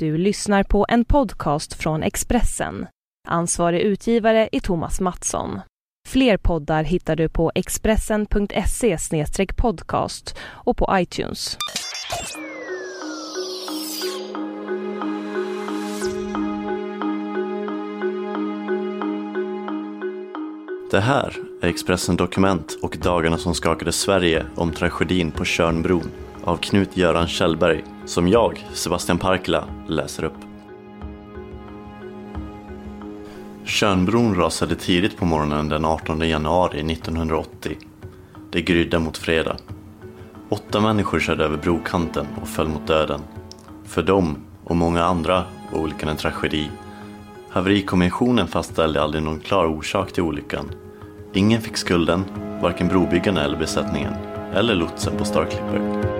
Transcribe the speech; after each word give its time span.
Du 0.00 0.16
lyssnar 0.16 0.62
på 0.62 0.86
en 0.88 1.04
podcast 1.04 1.74
från 1.74 2.02
Expressen. 2.02 2.86
Ansvarig 3.28 3.80
utgivare 3.80 4.48
är 4.52 4.60
Thomas 4.60 5.00
Mattsson. 5.00 5.60
Fler 6.08 6.36
poddar 6.36 6.84
hittar 6.84 7.16
du 7.16 7.28
på 7.28 7.52
expressen.se 7.54 8.96
podcast 9.56 10.38
och 10.42 10.76
på 10.76 10.88
iTunes. 10.92 11.56
Det 20.90 21.00
här 21.00 21.36
är 21.62 21.68
Expressen 21.68 22.16
Dokument 22.16 22.78
och 22.82 22.98
dagarna 23.02 23.38
som 23.38 23.54
skakade 23.54 23.92
Sverige 23.92 24.46
om 24.56 24.72
tragedin 24.72 25.30
på 25.30 25.44
Tjörnbron 25.44 26.10
av 26.44 26.56
Knut-Göran 26.56 27.26
Kjellberg 27.26 27.84
som 28.10 28.28
jag, 28.28 28.66
Sebastian 28.72 29.18
Parkla, 29.18 29.64
läser 29.88 30.24
upp. 30.24 30.36
Tjörnbron 33.64 34.34
rasade 34.34 34.74
tidigt 34.74 35.16
på 35.16 35.24
morgonen 35.24 35.68
den 35.68 35.84
18 35.84 36.28
januari 36.28 36.92
1980. 36.92 37.76
Det 38.50 38.62
grydde 38.62 38.98
mot 38.98 39.18
fredag. 39.18 39.56
Åtta 40.48 40.80
människor 40.80 41.20
körde 41.20 41.44
över 41.44 41.56
brokanten 41.56 42.26
och 42.42 42.48
föll 42.48 42.68
mot 42.68 42.86
döden. 42.86 43.20
För 43.84 44.02
dem 44.02 44.36
och 44.64 44.76
många 44.76 45.04
andra 45.04 45.44
var 45.72 45.80
olyckan 45.80 46.08
en 46.08 46.16
tragedi. 46.16 46.70
Haverikommissionen 47.50 48.48
fastställde 48.48 49.02
aldrig 49.02 49.22
någon 49.22 49.40
klar 49.40 49.66
orsak 49.66 50.12
till 50.12 50.22
olyckan. 50.22 50.70
Ingen 51.32 51.60
fick 51.60 51.76
skulden, 51.76 52.24
varken 52.62 52.88
brobyggarna 52.88 53.44
eller 53.44 53.58
besättningen, 53.58 54.14
eller 54.54 54.74
lotsen 54.74 55.16
på 55.18 55.24
Star 55.24 55.44
Clipper. 55.44 56.19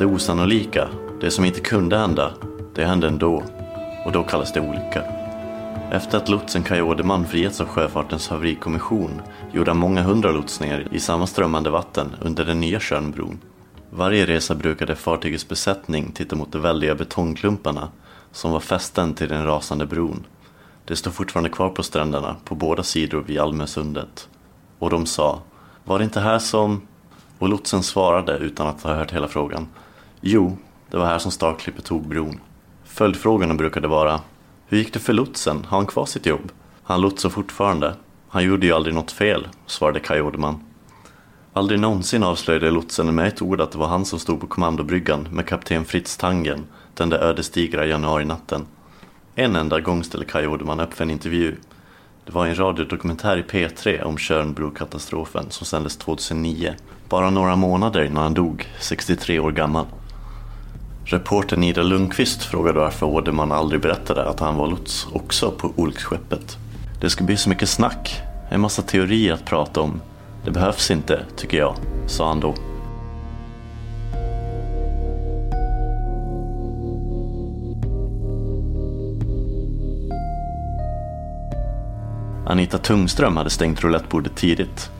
Det 0.00 0.06
osannolika, 0.06 0.88
det 1.20 1.30
som 1.30 1.44
inte 1.44 1.60
kunde 1.60 1.98
hända, 1.98 2.32
det 2.74 2.84
hände 2.84 3.06
ändå. 3.06 3.44
Och 4.04 4.12
då 4.12 4.22
kallas 4.22 4.52
det 4.52 4.60
olycka. 4.60 5.04
Efter 5.90 6.18
att 6.18 6.28
lotsen 6.28 6.62
Kaj 6.62 6.82
Åderman 6.82 7.26
frigetts 7.26 7.60
av 7.60 7.66
Sjöfartens 7.66 8.28
haverikommission 8.28 9.22
gjorde 9.52 9.70
han 9.70 9.78
många 9.78 10.02
hundra 10.02 10.30
lotsningar 10.30 10.88
i 10.90 11.00
samma 11.00 11.26
strömmande 11.26 11.70
vatten 11.70 12.16
under 12.20 12.44
den 12.44 12.60
nya 12.60 12.80
Tjörnbron. 12.80 13.38
Varje 13.90 14.26
resa 14.26 14.54
brukade 14.54 14.96
fartygets 14.96 15.48
besättning 15.48 16.12
titta 16.12 16.36
mot 16.36 16.52
de 16.52 16.62
väldiga 16.62 16.94
betongklumparna 16.94 17.88
som 18.32 18.52
var 18.52 18.60
fästen 18.60 19.14
till 19.14 19.28
den 19.28 19.46
rasande 19.46 19.86
bron. 19.86 20.26
Det 20.84 20.96
står 20.96 21.10
fortfarande 21.10 21.50
kvar 21.50 21.68
på 21.68 21.82
stränderna 21.82 22.36
på 22.44 22.54
båda 22.54 22.82
sidor 22.82 23.20
vid 23.26 23.40
Almösundet. 23.40 24.28
Och 24.78 24.90
de 24.90 25.06
sa, 25.06 25.40
var 25.84 25.98
det 25.98 26.04
inte 26.04 26.20
här 26.20 26.38
som... 26.38 26.82
Och 27.38 27.48
lotsen 27.48 27.82
svarade 27.82 28.36
utan 28.38 28.66
att 28.66 28.82
ha 28.82 28.94
hört 28.94 29.12
hela 29.12 29.28
frågan. 29.28 29.68
Jo, 30.20 30.56
det 30.90 30.96
var 30.96 31.06
här 31.06 31.18
som 31.18 31.30
Starklipper 31.30 31.82
tog 31.82 32.08
bron. 32.08 32.40
Följdfrågorna 32.84 33.54
brukade 33.54 33.88
vara, 33.88 34.20
hur 34.66 34.78
gick 34.78 34.92
det 34.92 34.98
för 34.98 35.12
lotsen? 35.12 35.64
Har 35.64 35.78
han 35.78 35.86
kvar 35.86 36.06
sitt 36.06 36.26
jobb? 36.26 36.52
Han 36.82 37.00
lotsar 37.00 37.28
fortfarande. 37.28 37.94
Han 38.28 38.44
gjorde 38.44 38.66
ju 38.66 38.72
aldrig 38.72 38.94
något 38.94 39.12
fel, 39.12 39.48
svarade 39.66 40.00
Kaj 40.00 40.22
Odeman. 40.22 40.64
Aldrig 41.52 41.80
någonsin 41.80 42.22
avslöjade 42.22 42.70
lotsen 42.70 43.14
med 43.14 43.28
ett 43.28 43.42
ord 43.42 43.60
att 43.60 43.72
det 43.72 43.78
var 43.78 43.86
han 43.86 44.04
som 44.04 44.18
stod 44.18 44.40
på 44.40 44.46
kommandobryggan 44.46 45.28
med 45.30 45.46
kapten 45.46 45.84
Fritz 45.84 46.16
Tangen 46.16 46.66
den 46.94 47.08
där 47.08 47.18
ödesdigra 47.18 47.86
januarinatten. 47.86 48.66
En 49.34 49.56
enda 49.56 49.80
gång 49.80 50.04
ställde 50.04 50.26
Kaj 50.26 50.46
Odeman 50.46 50.80
upp 50.80 50.94
för 50.94 51.04
en 51.04 51.10
intervju. 51.10 51.56
Det 52.24 52.32
var 52.32 52.46
en 52.46 52.58
radiodokumentär 52.58 53.36
i 53.36 53.42
P3 53.42 54.02
om 54.02 54.18
Tjörnbrokatastrofen 54.18 55.50
som 55.50 55.66
sändes 55.66 55.96
2009, 55.96 56.74
bara 57.08 57.30
några 57.30 57.56
månader 57.56 58.04
innan 58.04 58.22
han 58.22 58.34
dog, 58.34 58.68
63 58.80 59.38
år 59.38 59.50
gammal. 59.52 59.86
Reportern 61.04 61.62
Ida 61.62 61.82
Lundqvist 61.82 62.42
frågade 62.42 62.78
varför 62.78 63.06
Åderman 63.06 63.52
aldrig 63.52 63.80
berättade 63.80 64.24
att 64.24 64.40
han 64.40 64.56
var 64.56 64.66
lots 64.66 65.06
också 65.12 65.50
på 65.50 65.72
olycksskeppet. 65.76 66.58
Det 67.00 67.10
ska 67.10 67.24
bli 67.24 67.36
så 67.36 67.48
mycket 67.48 67.68
snack, 67.68 68.22
en 68.50 68.60
massa 68.60 68.82
teorier 68.82 69.32
att 69.32 69.44
prata 69.44 69.80
om. 69.80 70.00
Det 70.44 70.50
behövs 70.50 70.90
inte, 70.90 71.24
tycker 71.36 71.58
jag, 71.58 71.74
sa 72.06 72.28
han 72.28 72.40
då. 72.40 72.54
Anita 82.46 82.78
Tungström 82.78 83.36
hade 83.36 83.50
stängt 83.50 83.82
roulettebordet 83.82 84.36
tidigt. 84.36 84.90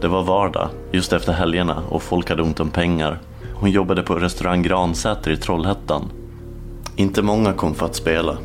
Det 0.00 0.08
var 0.08 0.22
vardag, 0.22 0.68
just 0.92 1.12
efter 1.12 1.32
helgerna 1.32 1.82
och 1.88 2.02
folk 2.02 2.28
hade 2.28 2.42
ont 2.42 2.60
om 2.60 2.70
pengar. 2.70 3.18
Hon 3.56 3.70
jobbade 3.70 4.02
på 4.02 4.14
restaurang 4.14 4.62
Gransäter 4.62 5.30
i 5.30 5.36
Trollhättan. 5.36 6.10
Inte 6.96 7.22
många 7.22 7.52
kom 7.52 7.74
för 7.74 7.86
att 7.86 7.94
spela. 7.94 8.38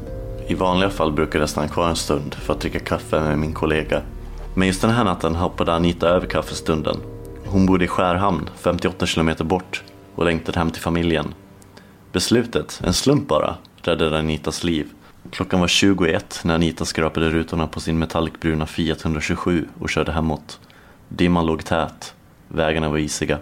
I 0.47 0.53
vanliga 0.53 0.89
fall 0.89 1.11
brukade 1.11 1.41
jag 1.41 1.49
stanna 1.49 1.67
kvar 1.67 1.89
en 1.89 1.95
stund 1.95 2.33
för 2.33 2.53
att 2.53 2.61
dricka 2.61 2.79
kaffe 2.79 3.19
med 3.19 3.39
min 3.39 3.53
kollega. 3.53 4.01
Men 4.53 4.67
just 4.67 4.81
den 4.81 4.91
här 4.91 5.03
natten 5.03 5.35
hoppade 5.35 5.73
Anita 5.73 6.07
över 6.07 6.27
kaffestunden. 6.27 6.97
Hon 7.45 7.65
bodde 7.65 7.85
i 7.85 7.87
Skärhamn, 7.87 8.49
58 8.55 9.05
kilometer 9.05 9.43
bort 9.43 9.83
och 10.15 10.25
längtade 10.25 10.59
hem 10.59 10.71
till 10.71 10.81
familjen. 10.81 11.33
Beslutet, 12.11 12.81
en 12.83 12.93
slump 12.93 13.27
bara, 13.27 13.55
räddade 13.81 14.19
Anitas 14.19 14.63
liv. 14.63 14.87
Klockan 15.31 15.59
var 15.59 15.67
21 15.67 16.41
när 16.43 16.55
Anita 16.55 16.85
skrapade 16.85 17.29
rutorna 17.29 17.67
på 17.67 17.79
sin 17.79 17.99
metallicbruna 17.99 18.65
Fiat 18.65 19.05
127 19.05 19.67
och 19.79 19.89
körde 19.89 20.11
hemåt. 20.11 20.59
Dimman 21.09 21.45
låg 21.45 21.65
tät. 21.65 22.13
Vägarna 22.47 22.89
var 22.89 22.97
isiga. 22.97 23.37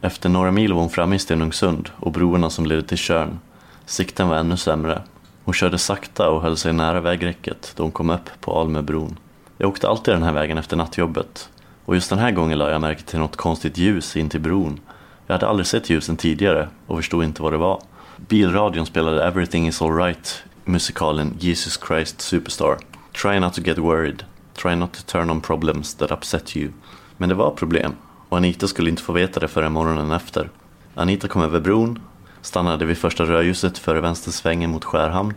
Efter 0.00 0.28
några 0.28 0.50
mil 0.50 0.72
var 0.72 0.80
hon 0.80 0.90
framme 0.90 1.16
i 1.16 1.18
Stenungsund 1.18 1.90
och 1.96 2.12
broarna 2.12 2.50
som 2.50 2.66
ledde 2.66 2.82
till 2.82 2.98
Tjörn. 2.98 3.38
Sikten 3.86 4.28
var 4.28 4.36
ännu 4.36 4.56
sämre. 4.56 5.02
Hon 5.44 5.54
körde 5.54 5.78
sakta 5.78 6.30
och 6.30 6.42
höll 6.42 6.56
sig 6.56 6.72
nära 6.72 7.00
vägräcket 7.00 7.72
då 7.76 7.82
hon 7.82 7.92
kom 7.92 8.10
upp 8.10 8.30
på 8.40 8.60
Almöbron. 8.60 9.18
Jag 9.56 9.68
åkte 9.68 9.88
alltid 9.88 10.14
den 10.14 10.22
här 10.22 10.32
vägen 10.32 10.58
efter 10.58 10.76
nattjobbet 10.76 11.48
och 11.84 11.94
just 11.94 12.10
den 12.10 12.18
här 12.18 12.30
gången 12.30 12.58
lade 12.58 12.72
jag 12.72 12.80
märke 12.80 13.02
till 13.02 13.18
något 13.18 13.36
konstigt 13.36 13.78
ljus 13.78 14.16
in 14.16 14.28
till 14.28 14.40
bron. 14.40 14.80
Jag 15.26 15.34
hade 15.34 15.48
aldrig 15.48 15.66
sett 15.66 15.90
ljusen 15.90 16.16
tidigare 16.16 16.68
och 16.86 16.96
förstod 16.96 17.24
inte 17.24 17.42
vad 17.42 17.52
det 17.52 17.58
var. 17.58 17.82
Bilradion 18.16 18.86
spelade 18.86 19.24
Everything 19.24 19.68
is 19.68 19.82
alright 19.82 20.42
musikalen 20.64 21.34
Jesus 21.38 21.80
Christ 21.88 22.20
Superstar. 22.20 22.76
Try 23.22 23.40
not 23.40 23.54
to 23.54 23.60
get 23.60 23.78
worried. 23.78 24.24
Try 24.54 24.76
not 24.76 24.92
to 24.92 25.02
turn 25.06 25.30
on 25.30 25.40
problems 25.40 25.94
that 25.94 26.10
upset 26.10 26.56
you. 26.56 26.70
Men 27.16 27.28
det 27.28 27.34
var 27.34 27.50
problem 27.50 27.94
och 28.28 28.36
Anita 28.36 28.68
skulle 28.68 28.90
inte 28.90 29.02
få 29.02 29.12
veta 29.12 29.40
det 29.40 29.48
förrän 29.48 29.72
morgonen 29.72 30.12
efter. 30.12 30.50
Anita 30.94 31.28
kom 31.28 31.42
över 31.42 31.60
bron, 31.60 31.98
stannade 32.42 32.84
vid 32.84 32.98
första 32.98 33.24
rödljuset 33.24 33.78
före 33.78 34.00
vänstersvängen 34.00 34.70
mot 34.70 34.84
Skärhamn 34.84 35.34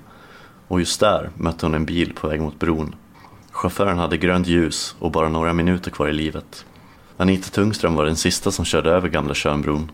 och 0.68 0.79
just 0.79 1.00
där 1.00 1.30
mötte 1.38 1.66
hon 1.66 1.75
en 1.75 1.85
bil 1.85 2.13
på 2.13 2.28
väg 2.28 2.41
mot 2.41 2.59
bron. 2.59 2.96
Chauffören 3.51 3.97
hade 3.97 4.18
grönt 4.18 4.47
ljus 4.47 4.96
och 5.00 5.12
bara 5.12 5.30
några 5.30 5.53
minuter 5.53 5.91
kvar 5.91 6.07
i 6.07 6.13
livet. 6.13 6.66
Anita 7.18 7.50
Tungström 7.50 7.96
var 7.96 8.06
den 8.06 8.16
sista 8.16 8.51
som 8.51 8.66
körde 8.66 8.91
över 8.91 9.09
gamla 9.09 9.34
Tjörnbron. 9.34 9.91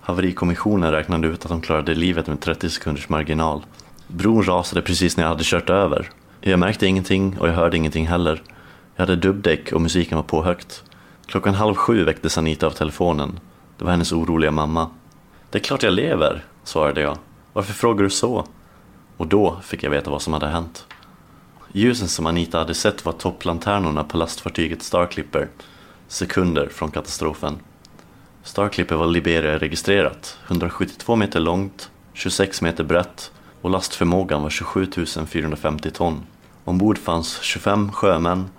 Haverikommissionen 0.00 0.92
räknade 0.92 1.28
ut 1.28 1.42
att 1.42 1.48
de 1.48 1.60
klarade 1.60 1.94
livet 1.94 2.26
med 2.26 2.40
30 2.40 2.70
sekunders 2.70 3.08
marginal 3.08 3.62
Bron 4.08 4.42
rasade 4.42 4.82
precis 4.82 5.16
när 5.16 5.24
jag 5.24 5.28
hade 5.28 5.44
kört 5.44 5.70
över. 5.70 6.10
Jag 6.40 6.58
märkte 6.58 6.86
ingenting 6.86 7.38
och 7.38 7.48
jag 7.48 7.52
hörde 7.52 7.76
ingenting 7.76 8.06
heller. 8.06 8.42
Jag 8.96 9.02
hade 9.06 9.16
dubbdäck 9.16 9.72
och 9.72 9.80
musiken 9.80 10.16
var 10.16 10.22
på 10.22 10.44
högt. 10.44 10.84
Klockan 11.26 11.54
halv 11.54 11.74
sju 11.74 12.04
väcktes 12.04 12.38
Anita 12.38 12.66
av 12.66 12.70
telefonen. 12.70 13.40
Det 13.78 13.84
var 13.84 13.90
hennes 13.90 14.12
oroliga 14.12 14.50
mamma. 14.50 14.90
Det 15.50 15.58
är 15.58 15.62
klart 15.62 15.82
jag 15.82 15.92
lever, 15.92 16.44
svarade 16.64 17.00
jag. 17.00 17.18
Varför 17.52 17.72
frågar 17.72 18.04
du 18.04 18.10
så? 18.10 18.46
Och 19.16 19.26
då 19.26 19.60
fick 19.62 19.82
jag 19.82 19.90
veta 19.90 20.10
vad 20.10 20.22
som 20.22 20.32
hade 20.32 20.46
hänt. 20.46 20.86
Ljusen 21.72 22.08
som 22.08 22.26
Anita 22.26 22.58
hade 22.58 22.74
sett 22.74 23.04
var 23.04 23.12
topplanternorna 23.12 24.04
på 24.04 24.16
lastfartyget 24.16 24.82
Starclipper, 24.82 25.48
sekunder 26.08 26.68
från 26.68 26.90
katastrofen. 26.90 27.58
Starclipper 28.42 28.96
var 28.96 29.06
Liberia-registrerat, 29.06 30.38
172 30.46 31.16
meter 31.16 31.40
långt, 31.40 31.90
26 32.12 32.62
meter 32.62 32.84
brett 32.84 33.32
och 33.60 33.70
lastförmågan 33.70 34.42
var 34.42 34.50
27 34.50 34.86
450 35.26 35.90
ton. 35.90 36.22
Ombord 36.64 36.98
fanns 36.98 37.40
25 37.40 37.92
sjömän, 37.92 38.50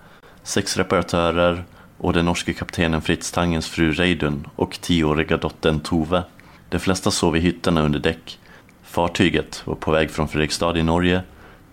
sex 0.44 0.78
reparatörer 0.78 1.66
och 1.98 2.14
den 2.14 2.26
norske 2.26 2.54
kaptenen 2.54 3.02
Fritz 3.02 3.32
Tangens 3.32 3.68
fru 3.68 3.92
Reidun 3.92 4.48
och 4.56 4.82
tioåriga 4.82 5.38
dottern 5.38 5.80
Tove. 5.80 6.24
De 6.70 6.80
flesta 6.80 7.12
sov 7.12 7.38
i 7.38 7.40
hytterna 7.40 7.82
under 7.82 8.00
däck. 8.00 8.40
Fartyget 8.84 9.62
var 9.66 9.76
på 9.76 9.92
väg 9.92 10.12
från 10.12 10.28
Fredrikstad 10.28 10.78
i 10.78 10.84
Norge 10.84 11.22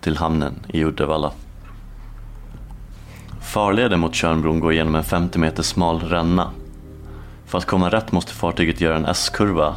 till 0.01 0.17
hamnen 0.17 0.53
i 0.67 0.83
Uddevalla. 0.83 1.31
Farleden 3.41 3.99
mot 3.99 4.15
Tjörnbron 4.15 4.59
går 4.59 4.73
genom 4.73 4.95
en 4.95 5.03
50 5.03 5.39
meter 5.39 5.63
smal 5.63 5.99
ränna. 5.99 6.51
För 7.45 7.57
att 7.57 7.65
komma 7.65 7.89
rätt 7.89 8.11
måste 8.11 8.33
fartyget 8.33 8.81
göra 8.81 8.95
en 8.95 9.05
S-kurva 9.05 9.75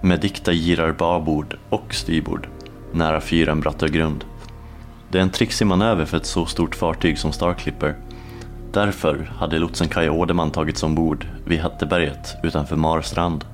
med 0.00 0.20
dikta 0.20 0.52
girar 0.52 0.92
babord 0.92 1.56
och 1.68 1.94
styrbord 1.94 2.48
nära 2.92 3.20
fyren 3.20 3.60
Brattögrund. 3.60 4.24
Det 5.10 5.18
är 5.18 5.22
en 5.22 5.30
trixig 5.30 5.66
manöver 5.66 6.04
för 6.04 6.16
ett 6.16 6.26
så 6.26 6.46
stort 6.46 6.74
fartyg 6.74 7.18
som 7.18 7.32
Starclipper. 7.32 7.96
Därför 8.72 9.32
hade 9.38 9.58
lotsen 9.58 9.88
Kaj 9.88 10.10
Åderman 10.10 10.50
tagits 10.50 10.82
ombord 10.82 11.26
vid 11.44 11.60
Hatteberget 11.60 12.36
utanför 12.42 12.76
Marstrand. 12.76 13.44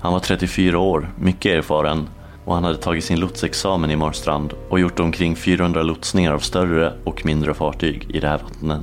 Han 0.00 0.12
var 0.12 0.20
34 0.20 0.78
år, 0.78 1.08
mycket 1.18 1.52
erfaren 1.54 2.08
och 2.44 2.54
han 2.54 2.64
hade 2.64 2.76
tagit 2.76 3.04
sin 3.04 3.20
lotsexamen 3.20 3.90
i 3.90 3.96
Marstrand 3.96 4.54
och 4.68 4.80
gjort 4.80 5.00
omkring 5.00 5.36
400 5.36 5.82
lotsningar 5.82 6.32
av 6.32 6.38
större 6.38 6.92
och 7.04 7.26
mindre 7.26 7.54
fartyg 7.54 8.06
i 8.10 8.20
det 8.20 8.28
här 8.28 8.38
vattnet. 8.38 8.80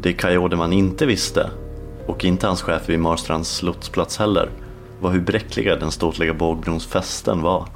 Det 0.00 0.12
Kaj 0.12 0.38
Åderman 0.38 0.72
inte 0.72 1.06
visste, 1.06 1.50
och 2.06 2.24
inte 2.24 2.46
hans 2.46 2.62
chef 2.62 2.88
vid 2.88 3.00
Marstrands 3.00 3.62
lotsplats 3.62 4.18
heller, 4.18 4.50
var 5.00 5.10
hur 5.10 5.20
bräckliga 5.20 5.76
den 5.76 5.90
ståtliga 5.90 6.34
bågbrons 6.34 6.86
fästen 6.86 7.42
var. 7.42 7.68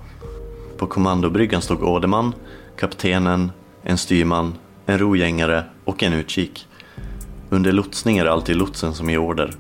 På 0.77 0.87
kommandobryggan 0.87 1.63
stod 1.63 1.83
Åderman, 1.83 2.35
kaptenen, 2.79 3.53
en 3.83 3.99
styrman, 3.99 4.55
en 4.87 4.99
rogängare 4.99 5.65
och 5.85 6.03
en 6.03 6.13
utkik. 6.13 6.67
Under 7.53 7.73
lotsning 7.73 8.19
är 8.19 8.25
det 8.25 8.33
alltid 8.33 8.57
lotsen 8.57 8.95
som 8.95 9.11
ger 9.11 9.19
order. 9.19 9.55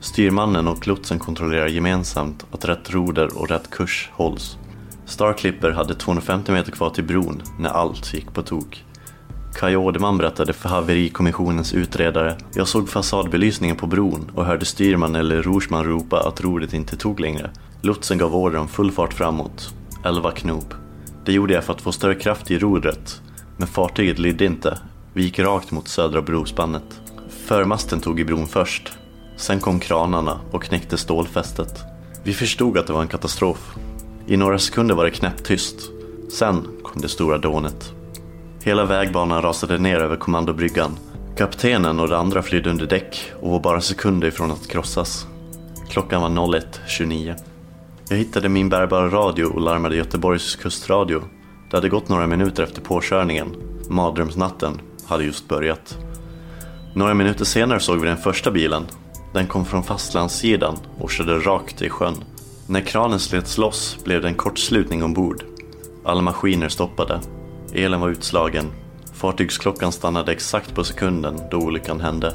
Styrmannen 0.00 0.68
och 0.68 0.86
lotsen 0.86 1.18
kontrollerar 1.18 1.66
gemensamt 1.66 2.46
att 2.50 2.64
rätt 2.64 2.90
roder 2.90 3.38
och 3.38 3.48
rätt 3.48 3.70
kurs 3.70 4.10
hålls. 4.12 4.58
Starclipper 5.06 5.70
hade 5.70 5.94
250 5.94 6.52
meter 6.52 6.72
kvar 6.72 6.90
till 6.90 7.04
bron 7.04 7.42
när 7.58 7.70
allt 7.70 8.14
gick 8.14 8.34
på 8.34 8.42
tok. 8.42 8.84
Kaj 9.54 9.76
Åderman 9.76 10.18
berättade 10.18 10.52
för 10.52 10.68
haverikommissionens 10.68 11.74
utredare. 11.74 12.36
Jag 12.54 12.68
såg 12.68 12.88
fasadbelysningen 12.88 13.76
på 13.76 13.86
bron 13.86 14.30
och 14.34 14.44
hörde 14.44 14.64
styrman 14.64 15.14
eller 15.14 15.42
rorsman 15.42 15.84
ropa 15.84 16.28
att 16.28 16.40
rodret 16.40 16.72
inte 16.72 16.96
tog 16.96 17.20
längre. 17.20 17.50
Lotsen 17.82 18.18
gav 18.18 18.36
order 18.36 18.58
om 18.58 18.68
full 18.68 18.92
fart 18.92 19.14
framåt. 19.14 19.74
11 20.04 20.30
knop. 20.30 20.74
Det 21.24 21.32
gjorde 21.32 21.54
jag 21.54 21.64
för 21.64 21.72
att 21.72 21.80
få 21.80 21.92
större 21.92 22.14
kraft 22.14 22.50
i 22.50 22.58
rodret. 22.58 23.22
Men 23.56 23.68
fartyget 23.68 24.18
lydde 24.18 24.44
inte. 24.44 24.78
Vi 25.12 25.22
gick 25.22 25.38
rakt 25.38 25.70
mot 25.70 25.88
södra 25.88 26.22
brospannet. 26.22 27.00
Förmasten 27.46 28.00
tog 28.00 28.20
i 28.20 28.24
bron 28.24 28.46
först. 28.46 28.92
Sen 29.36 29.60
kom 29.60 29.80
kranarna 29.80 30.40
och 30.50 30.62
knäckte 30.62 30.96
stålfästet. 30.96 31.84
Vi 32.22 32.32
förstod 32.32 32.78
att 32.78 32.86
det 32.86 32.92
var 32.92 33.02
en 33.02 33.08
katastrof. 33.08 33.74
I 34.26 34.36
några 34.36 34.58
sekunder 34.58 34.94
var 34.94 35.04
det 35.04 35.10
knäpptyst. 35.10 35.76
Sen 36.32 36.66
kom 36.82 37.02
det 37.02 37.08
stora 37.08 37.38
dånet. 37.38 37.92
Hela 38.62 38.84
vägbanan 38.84 39.42
rasade 39.42 39.78
ner 39.78 39.96
över 39.96 40.16
kommandobryggan. 40.16 40.98
Kaptenen 41.36 42.00
och 42.00 42.08
de 42.08 42.14
andra 42.14 42.42
flydde 42.42 42.70
under 42.70 42.86
däck 42.86 43.32
och 43.40 43.50
var 43.50 43.60
bara 43.60 43.80
sekunder 43.80 44.28
ifrån 44.28 44.50
att 44.50 44.68
krossas. 44.68 45.26
Klockan 45.88 46.22
var 46.22 46.28
01.29. 46.28 47.34
Jag 48.08 48.16
hittade 48.16 48.48
min 48.48 48.68
bärbara 48.68 49.08
radio 49.08 49.44
och 49.44 49.60
larmade 49.60 49.96
Göteborgs 49.96 50.56
kustradio. 50.56 51.22
Det 51.70 51.76
hade 51.76 51.88
gått 51.88 52.08
några 52.08 52.26
minuter 52.26 52.62
efter 52.62 52.80
påkörningen. 52.80 53.56
Mardrömsnatten 53.88 54.80
hade 55.06 55.24
just 55.24 55.48
börjat. 55.48 56.05
Några 56.96 57.14
minuter 57.14 57.44
senare 57.44 57.80
såg 57.80 58.00
vi 58.00 58.08
den 58.08 58.16
första 58.16 58.50
bilen. 58.50 58.86
Den 59.32 59.46
kom 59.46 59.64
från 59.64 59.82
fastlandssidan 59.82 60.76
och 60.98 61.10
körde 61.10 61.38
rakt 61.38 61.82
i 61.82 61.88
sjön. 61.88 62.14
När 62.66 62.80
kranen 62.80 63.18
slets 63.18 63.58
loss 63.58 63.98
blev 64.04 64.22
det 64.22 64.28
en 64.28 64.34
kortslutning 64.34 65.02
ombord. 65.02 65.44
Alla 66.04 66.22
maskiner 66.22 66.68
stoppade. 66.68 67.20
Elen 67.74 68.00
var 68.00 68.08
utslagen. 68.08 68.64
Fartygsklockan 69.12 69.92
stannade 69.92 70.32
exakt 70.32 70.74
på 70.74 70.84
sekunden 70.84 71.40
då 71.50 71.56
olyckan 71.56 72.00
hände. 72.00 72.34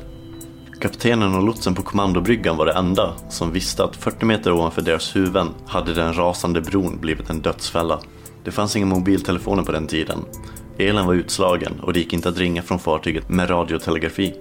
Kaptenen 0.82 1.36
och 1.36 1.44
lotsen 1.44 1.76
på 1.76 1.82
kommandobryggan 1.82 2.58
var 2.58 2.66
det 2.66 2.74
enda 2.74 3.14
som 3.30 3.52
visste 3.52 3.84
att 3.84 3.96
40 3.96 4.26
meter 4.26 4.52
ovanför 4.52 4.82
deras 4.82 5.16
huvuden 5.16 5.50
hade 5.68 5.94
den 5.94 6.18
rasande 6.18 6.62
bron 6.62 6.98
blivit 7.00 7.30
en 7.30 7.42
dödsfälla. 7.42 8.00
Det 8.44 8.52
fanns 8.52 8.76
inga 8.76 8.86
mobiltelefoner 8.86 9.64
på 9.64 9.72
den 9.72 9.88
tiden. 9.88 10.20
Elen 10.78 11.06
var 11.06 11.14
utslagen 11.14 11.80
och 11.82 11.94
det 11.94 12.00
gick 12.00 12.14
inte 12.14 12.30
att 12.30 12.38
ringa 12.38 12.62
från 12.62 12.80
fartyget 12.80 13.30
med 13.30 13.50
radiotelegrafi. 13.50 14.34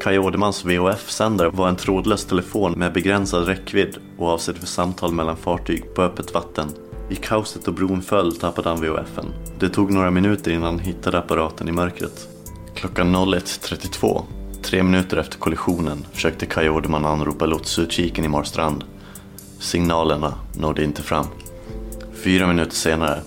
Kaj 0.00 0.18
Ådermans 0.18 0.64
VHF-sändare 0.64 1.48
var 1.48 1.68
en 1.68 1.76
trådlös 1.76 2.24
telefon 2.24 2.72
med 2.72 2.92
begränsad 2.92 3.46
räckvidd 3.46 3.96
och 4.18 4.28
avsedd 4.28 4.56
för 4.56 4.66
samtal 4.66 5.12
mellan 5.12 5.36
fartyg 5.36 5.94
på 5.94 6.02
öppet 6.02 6.34
vatten. 6.34 6.68
I 7.10 7.14
kaoset 7.14 7.64
då 7.64 7.72
bron 7.72 8.02
föll 8.02 8.36
tappade 8.36 8.68
han 8.68 8.80
VHFen. 8.80 9.26
Det 9.58 9.68
tog 9.68 9.92
några 9.92 10.10
minuter 10.10 10.50
innan 10.50 10.64
han 10.64 10.78
hittade 10.78 11.18
apparaten 11.18 11.68
i 11.68 11.72
mörkret. 11.72 12.28
Klockan 12.74 13.16
01.32, 13.16 14.22
tre 14.62 14.82
minuter 14.82 15.16
efter 15.16 15.38
kollisionen, 15.38 16.06
försökte 16.12 16.46
Kaj 16.46 16.70
Åderman 16.70 17.06
anropa 17.06 17.46
lotsutkiken 17.46 18.24
i 18.24 18.28
Marstrand. 18.28 18.84
Signalerna 19.58 20.34
nådde 20.58 20.84
inte 20.84 21.02
fram. 21.02 21.26
Fyra 22.24 22.46
minuter 22.46 22.76
senare, 22.76 23.20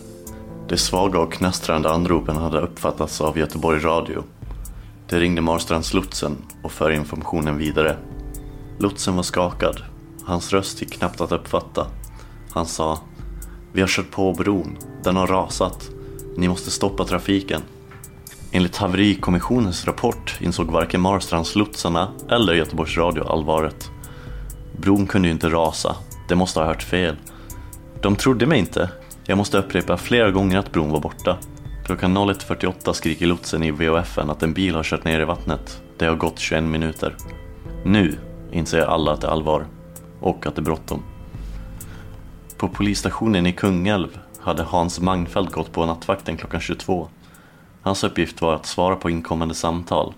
de 0.70 0.78
svaga 0.78 1.20
och 1.20 1.34
knastrande 1.34 1.92
anropen 1.92 2.36
hade 2.36 2.60
uppfattats 2.60 3.22
av 3.22 3.38
Göteborg 3.38 3.80
Radio. 3.80 4.24
Det 5.08 5.20
ringde 5.20 5.42
Marstrandslotsen 5.42 6.38
och 6.64 6.72
för 6.72 6.92
informationen 6.92 7.58
vidare. 7.58 7.98
Lotsen 8.80 9.16
var 9.16 9.24
skakad. 9.24 9.82
Hans 10.24 10.54
röst 10.54 10.82
gick 10.82 10.92
knappt 10.92 11.22
att 11.22 11.32
uppfatta. 11.32 11.88
Han 12.52 12.66
sa 12.66 13.00
Vi 13.72 13.82
har 13.82 13.88
kört 13.88 14.12
på 14.12 14.34
bron. 14.34 14.78
Den 15.04 15.16
har 15.16 15.28
rasat. 15.28 15.90
Ni 16.38 16.48
måste 16.48 16.72
stoppa 16.72 17.06
trafiken. 17.06 17.62
Enligt 18.52 18.78
haverikommissionens 18.78 19.86
rapport 19.86 20.38
insåg 20.42 20.72
varken 20.72 21.02
Marstrandslotsarna 21.02 22.12
eller 22.30 22.54
Göteborgs 22.54 22.98
Radio 22.98 23.24
allvaret. 23.24 23.90
Bron 24.78 25.08
kunde 25.08 25.28
ju 25.28 25.34
inte 25.34 25.50
rasa. 25.50 25.96
De 26.28 26.36
måste 26.36 26.60
ha 26.60 26.68
hört 26.68 26.84
fel. 26.84 27.16
De 28.02 28.16
trodde 28.16 28.46
mig 28.46 28.60
inte. 28.60 28.90
Jag 29.30 29.38
måste 29.38 29.58
upprepa 29.58 29.98
flera 29.98 30.32
gånger 30.32 30.58
att 30.58 30.72
bron 30.72 30.92
var 30.92 31.00
borta. 31.00 31.38
Klockan 31.86 32.18
01.48 32.18 32.94
skriker 32.94 33.28
lotsen 33.28 33.64
i 33.64 33.72
VHFen 33.72 34.30
att 34.30 34.44
en 34.44 34.54
bil 34.54 34.76
har 34.76 34.84
kört 34.84 35.04
ner 35.04 35.20
i 35.20 35.26
vattnet. 35.26 35.82
Det 35.98 36.06
har 36.06 36.16
gått 36.16 36.40
21 36.40 36.64
minuter. 36.64 37.16
Nu 37.86 38.18
inser 38.52 38.82
alla 38.82 39.12
att 39.12 39.22
det 39.22 39.28
är 39.28 39.32
allvar. 39.32 39.66
Och 40.20 40.46
att 40.46 40.56
det 40.56 40.62
är 40.62 40.64
bråttom. 40.64 41.04
På 42.58 42.68
polisstationen 42.70 43.46
i 43.46 43.54
Kungälv 43.54 44.20
hade 44.40 44.64
Hans 44.64 45.00
Magnfeldt 45.00 45.52
gått 45.52 45.72
på 45.72 45.86
nattvakten 45.86 46.38
klockan 46.38 46.62
22. 46.62 47.08
Hans 47.82 48.04
uppgift 48.04 48.42
var 48.42 48.56
att 48.56 48.66
svara 48.66 48.96
på 48.96 49.10
inkommande 49.10 49.56
samtal. 49.56 50.14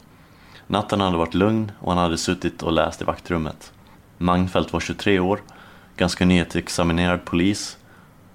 Natten 0.67 1.01
hade 1.01 1.17
varit 1.17 1.33
lugn 1.33 1.71
och 1.79 1.93
han 1.93 2.03
hade 2.03 2.17
suttit 2.17 2.63
och 2.63 2.71
läst 2.71 3.01
i 3.01 3.05
vaktrummet. 3.05 3.73
Magnfeldt 4.17 4.73
var 4.73 4.79
23 4.79 5.19
år, 5.19 5.41
ganska 5.97 6.25
nyexaminerad 6.25 7.25
polis 7.25 7.77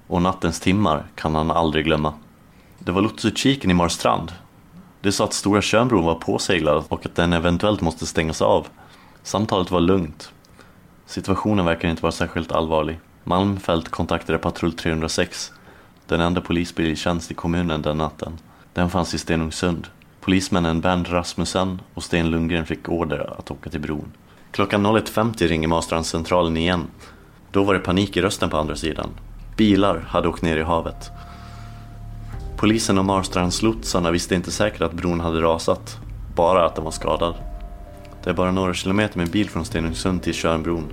och 0.07 0.23
nattens 0.23 0.61
timmar 0.61 1.05
kan 1.15 1.35
han 1.35 1.51
aldrig 1.51 1.85
glömma. 1.85 2.15
Det 2.79 2.93
var 2.93 3.03
lotsutkiken 3.03 3.71
i 3.71 3.75
Marstrand. 3.75 4.33
Det 5.01 5.13
sa 5.13 5.25
att 5.25 5.33
Stora 5.33 5.63
Tjörnbron 5.63 6.05
var 6.05 6.15
påseglad 6.15 6.85
och 6.89 7.07
att 7.07 7.15
den 7.15 7.33
eventuellt 7.33 7.81
måste 7.81 8.07
stängas 8.07 8.43
av. 8.43 8.67
Samtalet 9.23 9.71
var 9.71 9.81
lugnt. 9.81 10.33
Situationen 11.07 11.65
verkar 11.65 11.89
inte 11.89 12.03
vara 12.03 12.13
särskilt 12.13 12.53
allvarlig. 12.53 13.01
Malmfält 13.25 13.89
kontaktade 13.89 14.39
patrull 14.39 14.73
306, 14.73 15.53
den 16.07 16.21
enda 16.21 16.41
polisbil 16.41 16.93
i 16.93 16.97
tjänst 16.97 17.31
i 17.31 17.35
kommunen 17.35 17.83
den 17.83 17.99
natten. 17.99 18.39
Den 18.73 18.91
fanns 18.91 19.15
i 19.15 19.19
Stenungsund. 19.19 19.87
Polismännen 20.21 20.81
Bernd 20.81 21.13
Rasmussen 21.13 21.81
och 21.95 22.03
Sten 22.03 22.31
Lundgren 22.31 22.67
fick 22.67 22.89
order 22.89 23.35
att 23.39 23.51
åka 23.51 23.71
till 23.71 23.81
bron. 23.81 24.13
Klockan 24.51 24.87
01.50 24.87 25.49
ringer 25.49 25.69
Marstrandscentralen 25.69 26.57
igen. 26.57 26.87
Då 27.51 27.65
var 27.65 27.75
det 27.75 27.81
panik 27.81 28.17
i 28.17 28.23
rösten 28.23 28.51
på 28.51 28.57
andra 28.57 28.77
sidan. 28.77 29.09
Bilar 29.57 30.05
hade 30.09 30.29
åkt 30.29 30.43
ner 30.43 30.57
i 30.57 30.63
havet. 30.63 31.11
Polisen 32.57 32.99
och 32.99 33.05
Marstrandslotsarna 33.05 34.11
visste 34.11 34.35
inte 34.35 34.51
säkert 34.51 34.81
att 34.81 34.93
bron 34.93 35.21
hade 35.21 35.41
rasat, 35.41 35.99
bara 36.35 36.67
att 36.67 36.75
den 36.75 36.85
var 36.85 36.91
skadad. 36.91 37.35
Det 38.25 38.31
är 38.31 38.35
bara 38.35 38.51
några 38.51 38.75
kilometer 38.75 39.19
med 39.19 39.31
bil 39.31 39.51
från 39.51 39.65
Stenungsund 39.65 40.23
till 40.23 40.35
Tjörnbron. 40.35 40.93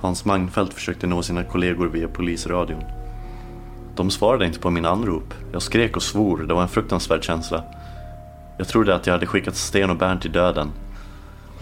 Hans 0.00 0.24
Magnfeldt 0.24 0.74
försökte 0.74 1.06
nå 1.06 1.22
sina 1.22 1.44
kollegor 1.44 1.86
via 1.86 2.08
polisradion. 2.08 2.84
De 3.96 4.10
svarade 4.10 4.46
inte 4.46 4.58
på 4.58 4.70
min 4.70 4.86
anrop. 4.86 5.34
Jag 5.52 5.62
skrek 5.62 5.96
och 5.96 6.02
svor, 6.02 6.38
det 6.38 6.54
var 6.54 6.62
en 6.62 6.68
fruktansvärd 6.68 7.24
känsla. 7.24 7.64
Jag 8.58 8.68
trodde 8.68 8.94
att 8.94 9.06
jag 9.06 9.14
hade 9.14 9.26
skickat 9.26 9.56
Sten 9.56 9.90
och 9.90 9.96
Bernt 9.96 10.22
till 10.22 10.32
döden. 10.32 10.72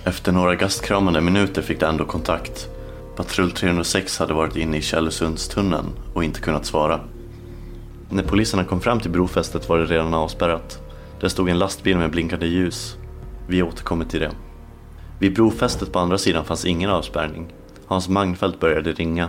Efter 0.05 0.33
några 0.33 0.55
gastkramande 0.55 1.21
minuter 1.21 1.63
fick 1.63 1.81
de 1.81 1.87
ändå 1.87 2.05
kontakt. 2.05 2.69
Patrull 3.17 3.51
306 3.51 4.19
hade 4.19 4.35
varit 4.35 4.57
inne 4.57 4.77
i 4.77 4.83
Källesundstunneln 4.83 5.87
och 6.15 6.25
inte 6.25 6.41
kunnat 6.41 6.67
svara. 6.67 7.01
När 8.11 8.23
poliserna 8.23 8.65
kom 8.65 8.81
fram 8.81 9.01
till 9.01 9.11
brofästet 9.11 9.69
var 9.69 9.79
det 9.79 9.85
redan 9.85 10.15
avspärrat. 10.15 10.79
Där 11.21 11.29
stod 11.29 11.49
en 11.49 11.59
lastbil 11.59 11.97
med 11.97 12.11
blinkande 12.11 12.47
ljus. 12.47 12.97
Vi 13.49 13.63
återkommer 13.63 14.05
till 14.05 14.21
det. 14.21 14.31
Vid 15.19 15.35
brofästet 15.35 15.93
på 15.93 15.99
andra 15.99 16.19
sidan 16.19 16.45
fanns 16.45 16.65
ingen 16.65 16.91
avspärrning. 16.91 17.53
Hans 17.87 18.09
Magnfeldt 18.09 18.61
började 18.61 18.93
ringa. 18.93 19.29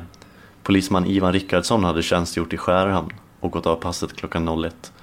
Polisman 0.64 1.06
Ivan 1.06 1.34
Rickardsson 1.34 1.84
hade 1.84 2.02
tjänstgjort 2.02 2.54
i 2.54 2.58
Skärhamn 2.58 3.10
och 3.40 3.52
gått 3.52 3.66
av 3.66 3.76
passet 3.76 4.16
klockan 4.16 4.64
01. 4.66 4.94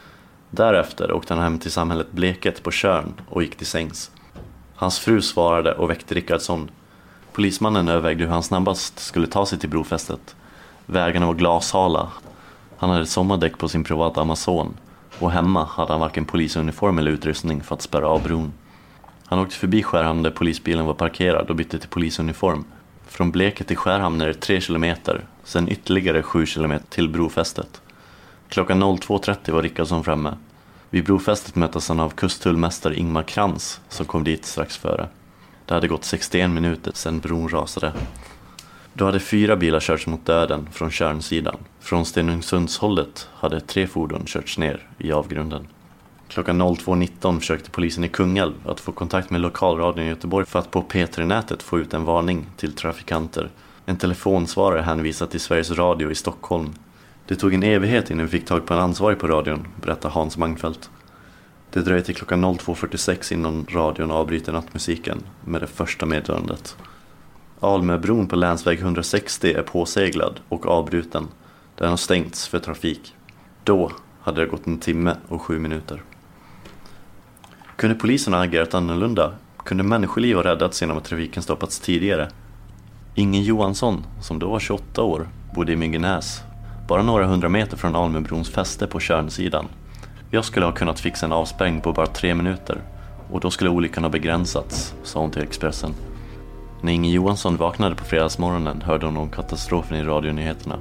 Därefter 0.51 1.13
åkte 1.13 1.35
han 1.35 1.43
hem 1.43 1.59
till 1.59 1.71
samhället 1.71 2.13
Bleket 2.13 2.63
på 2.63 2.71
Tjörn 2.71 3.15
och 3.29 3.43
gick 3.43 3.57
till 3.57 3.67
sängs. 3.67 4.11
Hans 4.75 4.99
fru 4.99 5.23
svarade 5.23 5.75
och 5.75 5.91
väckte 5.91 6.15
Rickardsson. 6.15 6.71
Polismannen 7.33 7.89
övervägde 7.89 8.25
hur 8.25 8.31
han 8.31 8.43
snabbast 8.43 8.99
skulle 8.99 9.27
ta 9.27 9.47
sig 9.47 9.59
till 9.59 9.69
brofästet. 9.69 10.37
Vägarna 10.87 11.27
var 11.27 11.35
glashala. 11.35 12.09
Han 12.77 12.91
hade 12.91 13.07
sommardäck 13.07 13.59
på 13.59 13.69
sin 13.69 13.85
privata 13.85 14.21
Amazon 14.21 14.77
och 15.19 15.31
hemma 15.31 15.65
hade 15.65 15.93
han 15.93 16.01
varken 16.01 16.25
polisuniform 16.25 16.99
eller 16.99 17.11
utrustning 17.11 17.63
för 17.63 17.75
att 17.75 17.83
spärra 17.83 18.09
av 18.09 18.23
bron. 18.23 18.53
Han 19.27 19.39
åkte 19.39 19.57
förbi 19.57 19.83
Skärhamn 19.83 20.23
där 20.23 20.31
polisbilen 20.31 20.87
var 20.87 20.95
parkerad 20.95 21.51
och 21.51 21.57
bytte 21.57 21.79
till 21.79 21.89
polisuniform. 21.89 22.65
Från 23.07 23.31
Bleket 23.31 23.67
till 23.67 23.77
Skärhamn 23.77 24.21
är 24.21 24.27
det 24.27 24.35
3 24.35 24.61
kilometer, 24.61 25.25
sen 25.45 25.69
ytterligare 25.69 26.23
7 26.23 26.47
kilometer 26.47 26.87
till 26.87 27.09
brofästet. 27.09 27.81
Klockan 28.49 28.83
02.30 28.83 29.53
var 29.53 29.63
Rickardsson 29.63 30.05
framme. 30.05 30.37
Vid 30.91 31.05
brofästet 31.05 31.55
möttes 31.55 31.89
han 31.89 32.01
av 32.01 32.11
kusttullmästare 32.11 32.97
Ingmar 32.97 33.23
Krantz 33.23 33.81
som 33.89 34.07
kom 34.07 34.25
dit 34.25 34.45
strax 34.45 34.77
före. 34.77 35.09
Det 35.73 35.77
hade 35.77 35.89
gått 35.89 36.05
61 36.05 36.51
minuter 36.51 36.93
sedan 36.95 37.21
bron 37.21 37.49
rasade. 37.49 37.93
Då 38.93 39.05
hade 39.05 39.21
fyra 39.21 39.57
bilar 39.57 39.81
körts 39.81 40.07
mot 40.07 40.27
döden 40.27 40.69
från 40.73 40.91
Tjörnsidan. 40.91 41.57
Från 41.81 42.05
Stenungsundshållet 42.05 43.29
hade 43.35 43.61
tre 43.61 43.87
fordon 43.87 44.27
körts 44.27 44.59
ner 44.59 44.89
i 44.99 45.13
avgrunden. 45.13 45.69
Klockan 46.29 46.63
02.19 46.63 47.39
försökte 47.41 47.71
polisen 47.71 48.05
i 48.05 48.09
Kungälv 48.09 48.53
att 48.67 48.81
få 48.81 48.93
kontakt 48.93 49.31
med 49.31 49.41
lokalradion 49.41 50.05
i 50.05 50.09
Göteborg 50.09 50.47
för 50.47 50.59
att 50.59 50.71
på 50.71 50.83
P3-nätet 50.83 51.63
få 51.63 51.79
ut 51.79 51.95
en 51.95 52.05
varning 52.05 52.47
till 52.57 52.73
trafikanter. 52.73 53.51
En 53.87 53.97
telefonsvarare 53.97 54.83
hänvisade 54.83 55.31
till 55.31 55.41
Sveriges 55.41 55.71
Radio 55.71 56.11
i 56.11 56.15
Stockholm. 56.15 56.75
Det 57.27 57.35
tog 57.35 57.55
en 57.55 57.63
evighet 57.63 58.11
innan 58.11 58.27
vi 58.27 58.31
fick 58.39 58.49
tag 58.49 58.67
på 58.67 58.75
en 58.75 58.81
ansvarig 58.81 59.19
på 59.19 59.27
radion, 59.27 59.67
berättar 59.83 60.11
Hans 60.11 60.37
Mangfeldt. 60.37 60.91
Det 61.73 61.81
dröjer 61.81 62.03
till 62.03 62.15
klockan 62.15 62.45
02.46 62.45 63.33
innan 63.33 63.67
radion 63.71 64.11
avbryter 64.11 64.53
nattmusiken 64.53 65.23
med 65.45 65.61
det 65.61 65.67
första 65.67 66.07
meddelandet. 66.07 66.77
Almöbron 67.61 68.27
på 68.27 68.37
länsväg 68.37 68.79
160 68.79 69.55
är 69.55 69.63
påseglad 69.63 70.41
och 70.49 70.67
avbruten. 70.67 71.29
Den 71.79 71.91
har 71.91 71.97
stängts 71.97 72.49
för 72.49 72.59
trafik. 72.59 73.15
Då 73.65 73.93
hade 74.21 74.41
det 74.41 74.47
gått 74.47 74.67
en 74.67 74.79
timme 74.79 75.17
och 75.29 75.43
sju 75.43 75.59
minuter. 75.59 76.03
Kunde 77.77 77.97
polisen 77.97 78.33
ha 78.33 78.43
agerat 78.43 78.75
annorlunda? 78.75 79.33
Kunde 79.57 79.83
människoliv 79.85 80.37
ha 80.37 80.45
räddats 80.45 80.81
genom 80.81 80.97
att 80.97 81.05
trafiken 81.05 81.43
stoppats 81.43 81.81
tidigare? 81.81 82.29
Ingen 83.15 83.43
Johansson, 83.43 84.05
som 84.21 84.39
då 84.39 84.51
var 84.51 84.61
28 84.61 85.03
år, 85.03 85.29
bodde 85.55 85.73
i 85.73 85.77
Myggenäs, 85.77 86.43
bara 86.89 87.03
några 87.03 87.27
hundra 87.27 87.49
meter 87.49 87.77
från 87.77 87.97
Almöbrons 87.97 88.51
fäste 88.51 88.87
på 88.87 89.01
Tjörnsidan. 89.01 89.67
Jag 90.35 90.45
skulle 90.45 90.67
ha 90.67 90.73
kunnat 90.73 91.01
fixa 91.01 91.27
en 91.27 91.33
avspärrning 91.33 91.81
på 91.81 91.93
bara 91.93 92.07
tre 92.07 92.35
minuter 92.35 92.81
och 93.31 93.41
då 93.41 93.51
skulle 93.51 93.71
olyckan 93.71 94.03
ha 94.03 94.11
begränsats, 94.11 94.95
sa 95.03 95.21
hon 95.21 95.31
till 95.31 95.43
Expressen. 95.43 95.95
När 96.81 96.93
Inge 96.93 97.11
Johansson 97.11 97.57
vaknade 97.57 97.95
på 97.95 98.05
fredagsmorgonen 98.05 98.83
hörde 98.83 99.07
hon 99.07 99.17
om 99.17 99.31
katastrofen 99.31 99.97
i 99.97 100.03
radionyheterna. 100.03 100.79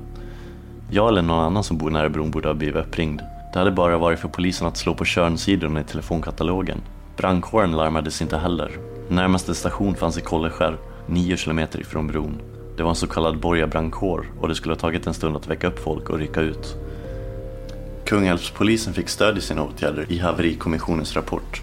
Jag 0.89 1.07
eller 1.07 1.21
någon 1.21 1.43
annan 1.43 1.63
som 1.63 1.77
bor 1.77 1.89
nära 1.89 2.09
bron 2.09 2.31
borde 2.31 2.47
ha 2.47 2.53
blivit 2.53 2.75
uppringd. 2.75 3.21
Det 3.53 3.59
hade 3.59 3.71
bara 3.71 3.97
varit 3.97 4.19
för 4.19 4.27
polisen 4.27 4.67
att 4.67 4.77
slå 4.77 4.95
på 4.95 5.05
Tjörnsidorna 5.05 5.81
i 5.81 5.83
telefonkatalogen. 5.83 6.81
Brandkåren 7.17 7.71
larmades 7.71 8.21
inte 8.21 8.37
heller. 8.37 8.71
Närmaste 9.09 9.55
station 9.55 9.95
fanns 9.95 10.17
i 10.17 10.21
Kolleskär, 10.21 10.77
nio 11.07 11.37
kilometer 11.37 11.79
ifrån 11.79 12.07
bron. 12.07 12.41
Det 12.77 12.83
var 12.83 12.89
en 12.89 12.95
så 12.95 13.07
kallad 13.07 13.39
borgarbrandkår 13.39 14.25
och 14.41 14.47
det 14.47 14.55
skulle 14.55 14.73
ha 14.73 14.79
tagit 14.79 15.07
en 15.07 15.13
stund 15.13 15.35
att 15.35 15.47
väcka 15.47 15.67
upp 15.67 15.79
folk 15.79 16.09
och 16.09 16.19
rycka 16.19 16.41
ut. 16.41 16.77
Kungälvspolisen 18.11 18.93
fick 18.93 19.09
stöd 19.09 19.37
i 19.37 19.41
sina 19.41 19.63
åtgärder 19.63 20.11
i 20.11 20.17
haverikommissionens 20.17 21.15
rapport. 21.15 21.61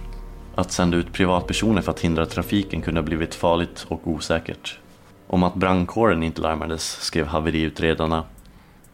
Att 0.55 0.73
sända 0.73 0.97
ut 0.97 1.13
privatpersoner 1.13 1.83
för 1.83 1.93
att 1.93 2.01
hindra 2.01 2.27
trafiken 2.27 2.83
kunde 2.83 3.01
ha 3.01 3.05
blivit 3.05 3.35
farligt 3.35 3.87
och 3.89 4.09
osäkert. 4.09 4.79
Om 5.27 5.43
att 5.43 5.55
brandkåren 5.55 6.23
inte 6.23 6.41
larmades 6.41 7.01
skrev 7.01 7.27
haveriutredarna 7.27 8.25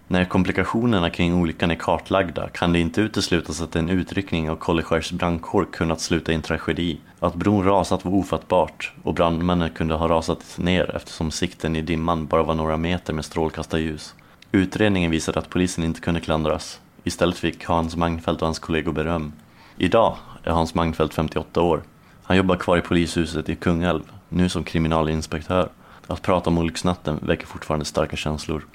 när 0.08 0.24
komplikationerna 0.24 1.10
kring 1.10 1.34
olyckan 1.34 1.70
är 1.70 1.74
kartlagda 1.74 2.48
kan 2.48 2.72
det 2.72 2.78
inte 2.78 3.00
uteslutas 3.00 3.62
att 3.62 3.76
en 3.76 3.90
utryckning 3.90 4.50
av 4.50 4.56
Kollerskärs 4.56 5.12
brandkår 5.12 5.66
kunnat 5.72 6.00
sluta 6.00 6.32
i 6.32 6.34
en 6.34 6.42
tragedi. 6.42 6.98
Att 7.20 7.34
bron 7.34 7.64
rasat 7.64 8.04
var 8.04 8.12
ofattbart 8.12 8.92
och 9.02 9.14
brandmännen 9.14 9.70
kunde 9.70 9.94
ha 9.94 10.08
rasat 10.08 10.58
ner 10.58 10.96
eftersom 10.96 11.30
sikten 11.30 11.76
i 11.76 11.82
dimman 11.82 12.26
bara 12.26 12.42
var 12.42 12.54
några 12.54 12.76
meter 12.76 13.12
med 13.12 13.24
strålkastarljus. 13.24 14.14
Utredningen 14.52 15.10
visade 15.10 15.38
att 15.38 15.50
polisen 15.50 15.84
inte 15.84 16.00
kunde 16.00 16.20
klandras. 16.20 16.80
Istället 17.06 17.38
fick 17.38 17.64
Hans 17.64 17.96
Magnfeldt 17.96 18.42
och 18.42 18.46
hans 18.46 18.58
kollegor 18.58 18.92
beröm. 18.92 19.32
Idag 19.76 20.16
är 20.42 20.50
Hans 20.50 20.74
Magnfeldt 20.74 21.14
58 21.14 21.62
år. 21.62 21.82
Han 22.22 22.36
jobbar 22.36 22.56
kvar 22.56 22.76
i 22.76 22.80
polishuset 22.80 23.48
i 23.48 23.56
Kungälv, 23.56 24.02
nu 24.28 24.48
som 24.48 24.64
kriminalinspektör. 24.64 25.68
Att 26.06 26.22
prata 26.22 26.50
om 26.50 26.58
olycksnatten 26.58 27.18
väcker 27.22 27.46
fortfarande 27.46 27.84
starka 27.84 28.16
känslor. 28.16 28.66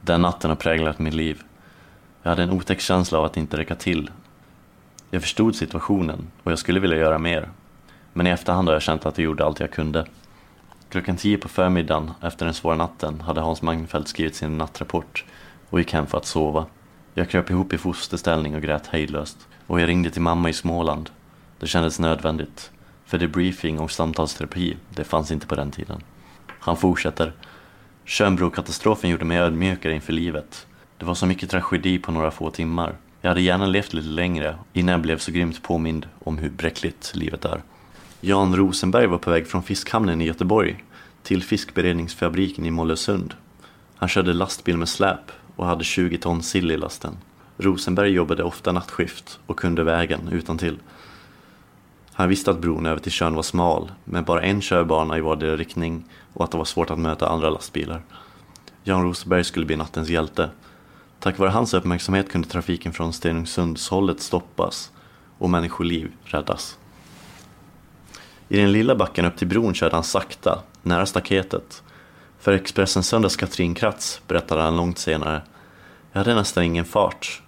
Den 0.00 0.22
natten 0.22 0.50
har 0.50 0.56
präglat 0.56 0.98
mitt 0.98 1.14
liv. 1.14 1.42
Jag 2.22 2.30
hade 2.30 2.42
en 2.42 2.50
otäck 2.50 2.80
känsla 2.80 3.18
av 3.18 3.24
att 3.24 3.36
inte 3.36 3.56
räcka 3.56 3.74
till. 3.74 4.10
Jag 5.10 5.22
förstod 5.22 5.56
situationen 5.56 6.26
och 6.42 6.52
jag 6.52 6.58
skulle 6.58 6.80
vilja 6.80 6.96
göra 6.96 7.18
mer. 7.18 7.48
Men 8.12 8.26
i 8.26 8.30
efterhand 8.30 8.68
har 8.68 8.72
jag 8.72 8.82
känt 8.82 9.06
att 9.06 9.18
jag 9.18 9.24
gjorde 9.24 9.44
allt 9.44 9.60
jag 9.60 9.70
kunde. 9.70 10.06
Klockan 10.88 11.16
tio 11.16 11.38
på 11.38 11.48
förmiddagen 11.48 12.10
efter 12.22 12.44
den 12.44 12.54
svåra 12.54 12.76
natten 12.76 13.20
hade 13.20 13.40
Hans 13.40 13.62
Magnfeldt 13.62 14.08
skrivit 14.08 14.36
sin 14.36 14.58
nattrapport 14.58 15.24
och 15.70 15.78
gick 15.78 15.92
hem 15.92 16.06
för 16.06 16.18
att 16.18 16.26
sova. 16.26 16.66
Jag 17.18 17.28
kröp 17.28 17.50
ihop 17.50 17.72
i 17.72 17.78
fosterställning 17.78 18.54
och 18.54 18.62
grät 18.62 18.86
hejdlöst. 18.86 19.48
Och 19.66 19.80
jag 19.80 19.88
ringde 19.88 20.10
till 20.10 20.22
mamma 20.22 20.48
i 20.48 20.52
Småland. 20.52 21.10
Det 21.58 21.66
kändes 21.66 21.98
nödvändigt. 21.98 22.70
För 23.04 23.18
debriefing 23.18 23.80
och 23.80 23.90
samtalsterapi, 23.90 24.76
det 24.90 25.04
fanns 25.04 25.30
inte 25.30 25.46
på 25.46 25.54
den 25.54 25.70
tiden. 25.70 26.00
Han 26.46 26.76
fortsätter. 26.76 27.32
Schönbrokatastrofen 28.04 29.10
gjorde 29.10 29.24
mig 29.24 29.38
ödmjukare 29.38 29.94
inför 29.94 30.12
livet. 30.12 30.66
Det 30.98 31.04
var 31.04 31.14
så 31.14 31.26
mycket 31.26 31.50
tragedi 31.50 31.98
på 31.98 32.12
några 32.12 32.30
få 32.30 32.50
timmar. 32.50 32.96
Jag 33.20 33.30
hade 33.30 33.40
gärna 33.40 33.66
levt 33.66 33.92
lite 33.92 34.08
längre 34.08 34.56
innan 34.72 34.92
jag 34.92 35.00
blev 35.00 35.18
så 35.18 35.32
grymt 35.32 35.62
påmind 35.62 36.08
om 36.24 36.38
hur 36.38 36.50
bräckligt 36.50 37.12
livet 37.14 37.44
är. 37.44 37.62
Jan 38.20 38.56
Rosenberg 38.56 39.06
var 39.06 39.18
på 39.18 39.30
väg 39.30 39.46
från 39.46 39.62
fiskhamnen 39.62 40.20
i 40.20 40.24
Göteborg 40.24 40.84
till 41.22 41.42
fiskberedningsfabriken 41.42 42.66
i 42.66 42.70
Mollösund. 42.70 43.34
Han 43.96 44.08
körde 44.08 44.32
lastbil 44.32 44.76
med 44.76 44.88
släp 44.88 45.32
och 45.56 45.66
hade 45.66 45.84
20 45.84 46.18
ton 46.18 46.42
sill 46.42 46.70
i 46.70 46.76
lasten. 46.76 47.16
Rosenberg 47.56 48.10
jobbade 48.10 48.42
ofta 48.42 48.72
nattskift 48.72 49.38
och 49.46 49.58
kunde 49.58 49.84
vägen 49.84 50.28
utan 50.32 50.58
till. 50.58 50.78
Han 52.12 52.28
visste 52.28 52.50
att 52.50 52.60
bron 52.60 52.86
över 52.86 53.00
till 53.00 53.12
Tjörn 53.12 53.34
var 53.34 53.42
smal, 53.42 53.92
med 54.04 54.24
bara 54.24 54.42
en 54.42 54.60
körbana 54.60 55.18
i 55.18 55.20
vardera 55.20 55.56
riktning 55.56 56.04
och 56.32 56.44
att 56.44 56.50
det 56.50 56.58
var 56.58 56.64
svårt 56.64 56.90
att 56.90 56.98
möta 56.98 57.28
andra 57.28 57.50
lastbilar. 57.50 58.02
Jan 58.84 59.02
Rosenberg 59.02 59.44
skulle 59.44 59.66
bli 59.66 59.76
nattens 59.76 60.08
hjälte. 60.08 60.50
Tack 61.20 61.38
vare 61.38 61.50
hans 61.50 61.74
uppmärksamhet 61.74 62.32
kunde 62.32 62.48
trafiken 62.48 62.92
från 62.92 63.12
Stenungsundshållet 63.12 64.20
stoppas 64.20 64.92
och 65.38 65.50
människoliv 65.50 66.12
räddas. 66.24 66.78
I 68.48 68.56
den 68.56 68.72
lilla 68.72 68.96
backen 68.96 69.24
upp 69.24 69.36
till 69.36 69.48
bron 69.48 69.74
körde 69.74 69.94
han 69.94 70.04
sakta, 70.04 70.62
nära 70.82 71.06
staketet. 71.06 71.82
För 72.46 72.52
Expressens 72.52 73.08
söndags 73.08 73.36
Katrin 73.36 73.74
Kratz 73.74 74.22
berättade 74.26 74.62
han 74.62 74.76
långt 74.76 74.98
senare. 74.98 75.42
Jag 76.12 76.20
hade 76.20 76.34
nästan 76.34 76.64
ingen 76.64 76.84
fart. 76.84 77.42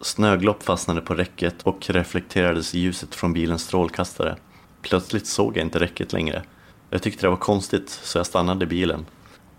Snöglopp 0.00 0.62
fastnade 0.62 1.00
på 1.00 1.14
räcket 1.14 1.62
och 1.62 1.90
reflekterades 1.90 2.74
i 2.74 2.78
ljuset 2.78 3.14
från 3.14 3.32
bilens 3.32 3.62
strålkastare. 3.62 4.36
Plötsligt 4.82 5.26
såg 5.26 5.56
jag 5.56 5.64
inte 5.64 5.80
räcket 5.80 6.12
längre. 6.12 6.42
Jag 6.90 7.02
tyckte 7.02 7.26
det 7.26 7.30
var 7.30 7.36
konstigt 7.36 7.90
så 7.90 8.18
jag 8.18 8.26
stannade 8.26 8.66
bilen. 8.66 9.06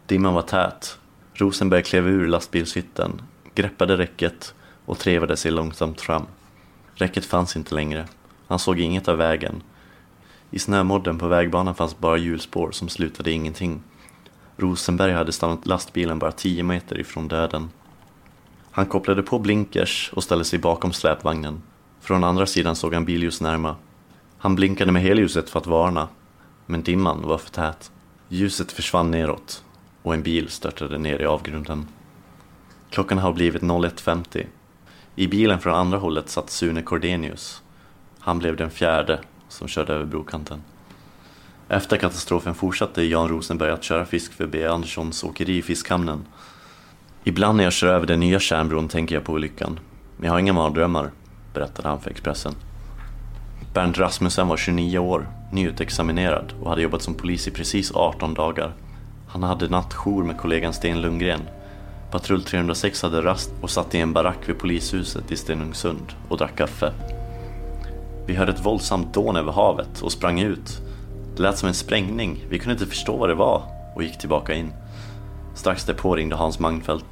Dimman 0.06 0.34
var 0.34 0.42
tät. 0.42 0.98
Rosenberg 1.34 1.84
klev 1.84 2.08
ur 2.08 2.28
lastbilshytten, 2.28 3.22
greppade 3.56 3.98
räcket 3.98 4.54
och 4.86 5.00
trevade 5.00 5.38
sig 5.38 5.52
långsamt 5.52 6.02
fram. 6.02 6.26
Räcket 6.96 7.26
fanns 7.26 7.56
inte 7.56 7.76
längre. 7.76 8.08
Han 8.48 8.60
såg 8.60 8.80
inget 8.80 9.08
av 9.08 9.18
vägen. 9.18 9.64
I 10.52 10.60
snömodden 10.60 11.20
på 11.20 11.28
vägbanan 11.28 11.76
fanns 11.76 11.98
bara 11.98 12.18
hjulspår 12.18 12.72
som 12.72 12.90
slutade 12.90 13.32
i 13.32 13.34
ingenting. 13.34 13.82
Rosenberg 14.58 15.12
hade 15.12 15.32
stannat 15.32 15.66
lastbilen 15.66 16.20
bara 16.20 16.32
tio 16.32 16.64
meter 16.64 17.00
ifrån 17.00 17.28
döden. 17.28 17.70
Han 18.72 18.86
kopplade 18.86 19.24
på 19.24 19.40
blinkers 19.40 20.12
och 20.14 20.24
ställde 20.24 20.46
sig 20.46 20.60
bakom 20.60 20.94
släpvagnen. 20.94 21.62
Från 22.02 22.24
andra 22.24 22.46
sidan 22.46 22.76
såg 22.76 22.94
han 22.94 23.06
billjus 23.06 23.42
närma. 23.42 23.76
Han 24.38 24.56
blinkade 24.56 24.92
med 24.92 25.02
helljuset 25.02 25.50
för 25.50 25.60
att 25.60 25.68
varna, 25.68 26.08
men 26.66 26.84
dimman 26.84 27.22
var 27.22 27.38
för 27.38 27.50
tät. 27.50 27.92
Ljuset 28.30 28.72
försvann 28.72 29.12
neråt 29.12 29.64
och 30.04 30.14
en 30.14 30.24
bil 30.24 30.50
störtade 30.50 30.98
ner 30.98 31.22
i 31.22 31.26
avgrunden. 31.26 31.88
Klockan 32.90 33.18
har 33.18 33.34
blivit 33.34 33.62
01.50. 33.62 34.46
I 35.16 35.28
bilen 35.28 35.60
från 35.60 35.76
andra 35.76 35.98
hållet 35.98 36.30
satt 36.30 36.50
Sune 36.50 36.82
Cordenius. 36.82 37.64
Han 38.20 38.40
blev 38.40 38.56
den 38.56 38.70
fjärde 38.70 39.20
som 39.50 39.68
körde 39.68 39.94
över 39.94 40.06
brokanten. 40.06 40.64
Efter 41.70 41.98
katastrofen 41.98 42.56
fortsatte 42.56 43.04
Jan 43.04 43.28
Rosenberg 43.28 43.72
att 43.72 43.84
köra 43.84 44.06
fisk 44.06 44.34
för 44.34 44.48
B. 44.48 44.66
Anderssons 44.66 45.24
åkeri 45.24 45.58
i 45.58 45.62
Fiskhamnen. 45.62 46.26
Ibland 47.24 47.58
när 47.58 47.64
jag 47.64 47.74
kör 47.74 47.88
över 47.88 48.08
den 48.08 48.20
nya 48.20 48.40
kärnbron 48.40 48.88
tänker 48.88 49.16
jag 49.16 49.24
på 49.24 49.34
olyckan. 49.34 49.80
Men 50.18 50.26
jag 50.26 50.34
har 50.34 50.40
inga 50.40 50.54
mardrömmar, 50.54 51.12
berättade 51.54 51.88
han 51.88 52.02
för 52.02 52.10
Expressen. 52.10 52.54
Bernt 53.74 53.98
Rasmussen 53.98 54.48
var 54.48 54.58
29 54.58 55.00
år, 55.00 55.28
nyutexaminerad 55.52 56.54
och 56.62 56.70
hade 56.70 56.82
jobbat 56.82 57.02
som 57.02 57.14
polis 57.14 57.48
i 57.48 57.52
precis 57.52 57.92
18 57.92 58.34
dagar. 58.34 58.74
Han 59.28 59.44
hade 59.44 59.70
nattjour 59.70 60.24
med 60.24 60.38
kollegan 60.38 60.74
Sten 60.74 61.02
Lundgren. 61.02 61.42
Patrull 62.12 62.44
306 62.44 63.02
hade 63.02 63.22
rast 63.22 63.52
och 63.62 63.70
satt 63.70 63.96
i 63.96 64.00
en 64.00 64.14
barack 64.14 64.50
vid 64.50 64.60
polishuset 64.60 65.32
i 65.32 65.36
Stenungsund 65.36 66.14
och 66.30 66.38
drack 66.38 66.56
kaffe. 66.56 66.94
Vi 68.26 68.36
hörde 68.36 68.52
ett 68.52 68.66
våldsamt 68.66 69.14
dån 69.14 69.36
över 69.36 69.52
havet 69.52 70.02
och 70.02 70.12
sprang 70.12 70.40
ut. 70.40 70.82
Det 71.38 71.44
lät 71.44 71.58
som 71.58 71.68
en 71.68 71.74
sprängning, 71.74 72.46
vi 72.50 72.60
kunde 72.60 72.74
inte 72.74 72.86
förstå 72.86 73.18
vad 73.18 73.30
det 73.30 73.36
var 73.36 73.64
och 73.96 74.04
gick 74.04 74.18
tillbaka 74.18 74.54
in. 74.54 74.74
Strax 75.56 75.86
därpå 75.86 76.16
ringde 76.16 76.36
Hans 76.36 76.60
Magnfeldt. 76.60 77.06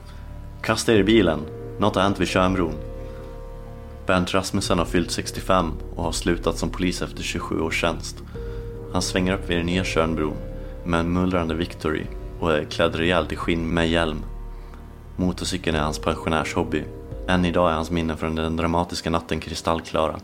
Kasta 0.62 0.94
er 0.94 1.00
i 1.00 1.04
bilen, 1.04 1.40
något 1.80 1.96
har 1.96 2.02
hänt 2.02 2.20
vid 2.20 2.28
Tjörnbron. 2.28 2.76
Bernt 4.06 4.34
Rasmussen 4.34 4.80
har 4.80 4.86
fyllt 4.86 5.12
65 5.12 5.72
och 5.96 6.04
har 6.04 6.12
slutat 6.12 6.58
som 6.58 6.70
polis 6.70 7.02
efter 7.02 7.24
27 7.24 7.62
års 7.62 7.82
tjänst. 7.82 8.24
Han 8.94 9.02
svänger 9.02 9.34
upp 9.34 9.50
vid 9.50 9.58
den 9.58 9.66
nya 9.66 9.84
Tjörnbron 9.84 10.38
med 10.86 11.00
en 11.00 11.14
mullrande 11.14 11.56
Victory 11.56 12.06
och 12.40 12.54
är 12.54 12.64
klädd 12.64 12.96
rejält 12.96 13.32
i 13.32 13.36
skinn 13.36 13.74
med 13.74 13.90
hjälm. 13.90 14.24
Motorcykeln 15.16 15.76
är 15.76 15.82
hans 15.82 16.00
pensionärshobby. 16.00 16.84
Än 17.28 17.46
idag 17.46 17.72
är 17.72 17.76
hans 17.76 17.92
minnen 17.92 18.18
från 18.18 18.36
den 18.36 18.58
dramatiska 18.58 19.10
natten 19.10 19.40
kristallklara. 19.40 20.20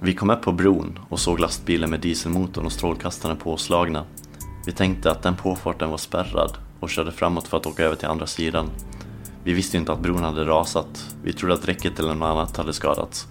Vi 0.00 0.14
kom 0.14 0.30
upp 0.30 0.42
på 0.42 0.52
bron 0.52 0.98
och 1.08 1.20
såg 1.20 1.40
lastbilen 1.40 1.90
med 1.90 2.00
dieselmotorn 2.00 2.66
och 2.66 2.72
strålkastarna 2.72 3.36
påslagna. 3.36 4.04
Vi 4.66 4.72
tänkte 4.72 5.10
att 5.10 5.22
den 5.22 5.36
påfarten 5.36 5.90
var 5.90 5.98
spärrad 5.98 6.58
och 6.80 6.90
körde 6.90 7.12
framåt 7.12 7.48
för 7.48 7.56
att 7.56 7.66
åka 7.66 7.84
över 7.84 7.96
till 7.96 8.08
andra 8.08 8.26
sidan. 8.26 8.70
Vi 9.44 9.52
visste 9.52 9.76
inte 9.76 9.92
att 9.92 10.00
bron 10.00 10.24
hade 10.24 10.44
rasat. 10.44 11.16
Vi 11.22 11.32
trodde 11.32 11.54
att 11.54 11.68
räcket 11.68 11.98
eller 11.98 12.14
något 12.14 12.26
annat 12.26 12.56
hade 12.56 12.72
skadats. 12.72 13.26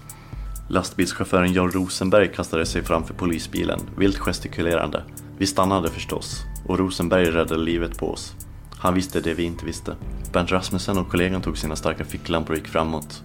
Lastbilschauffören 0.69 1.53
John 1.53 1.71
Rosenberg 1.71 2.33
kastade 2.33 2.65
sig 2.65 2.83
framför 2.83 3.13
polisbilen, 3.13 3.79
vilt 3.97 4.17
gestikulerande. 4.17 5.03
Vi 5.37 5.47
stannade 5.47 5.89
förstås, 5.89 6.41
och 6.67 6.79
Rosenberg 6.79 7.25
räddade 7.25 7.61
livet 7.61 7.97
på 7.97 8.11
oss. 8.11 8.33
Han 8.77 8.93
visste 8.93 9.21
det 9.21 9.33
vi 9.33 9.43
inte 9.43 9.65
visste. 9.65 9.95
Bernt 10.33 10.51
Rasmussen 10.51 10.97
och 10.97 11.09
kollegan 11.09 11.41
tog 11.41 11.57
sina 11.57 11.75
starka 11.75 12.05
ficklampor 12.05 12.53
och 12.53 12.57
gick 12.57 12.67
framåt. 12.67 13.21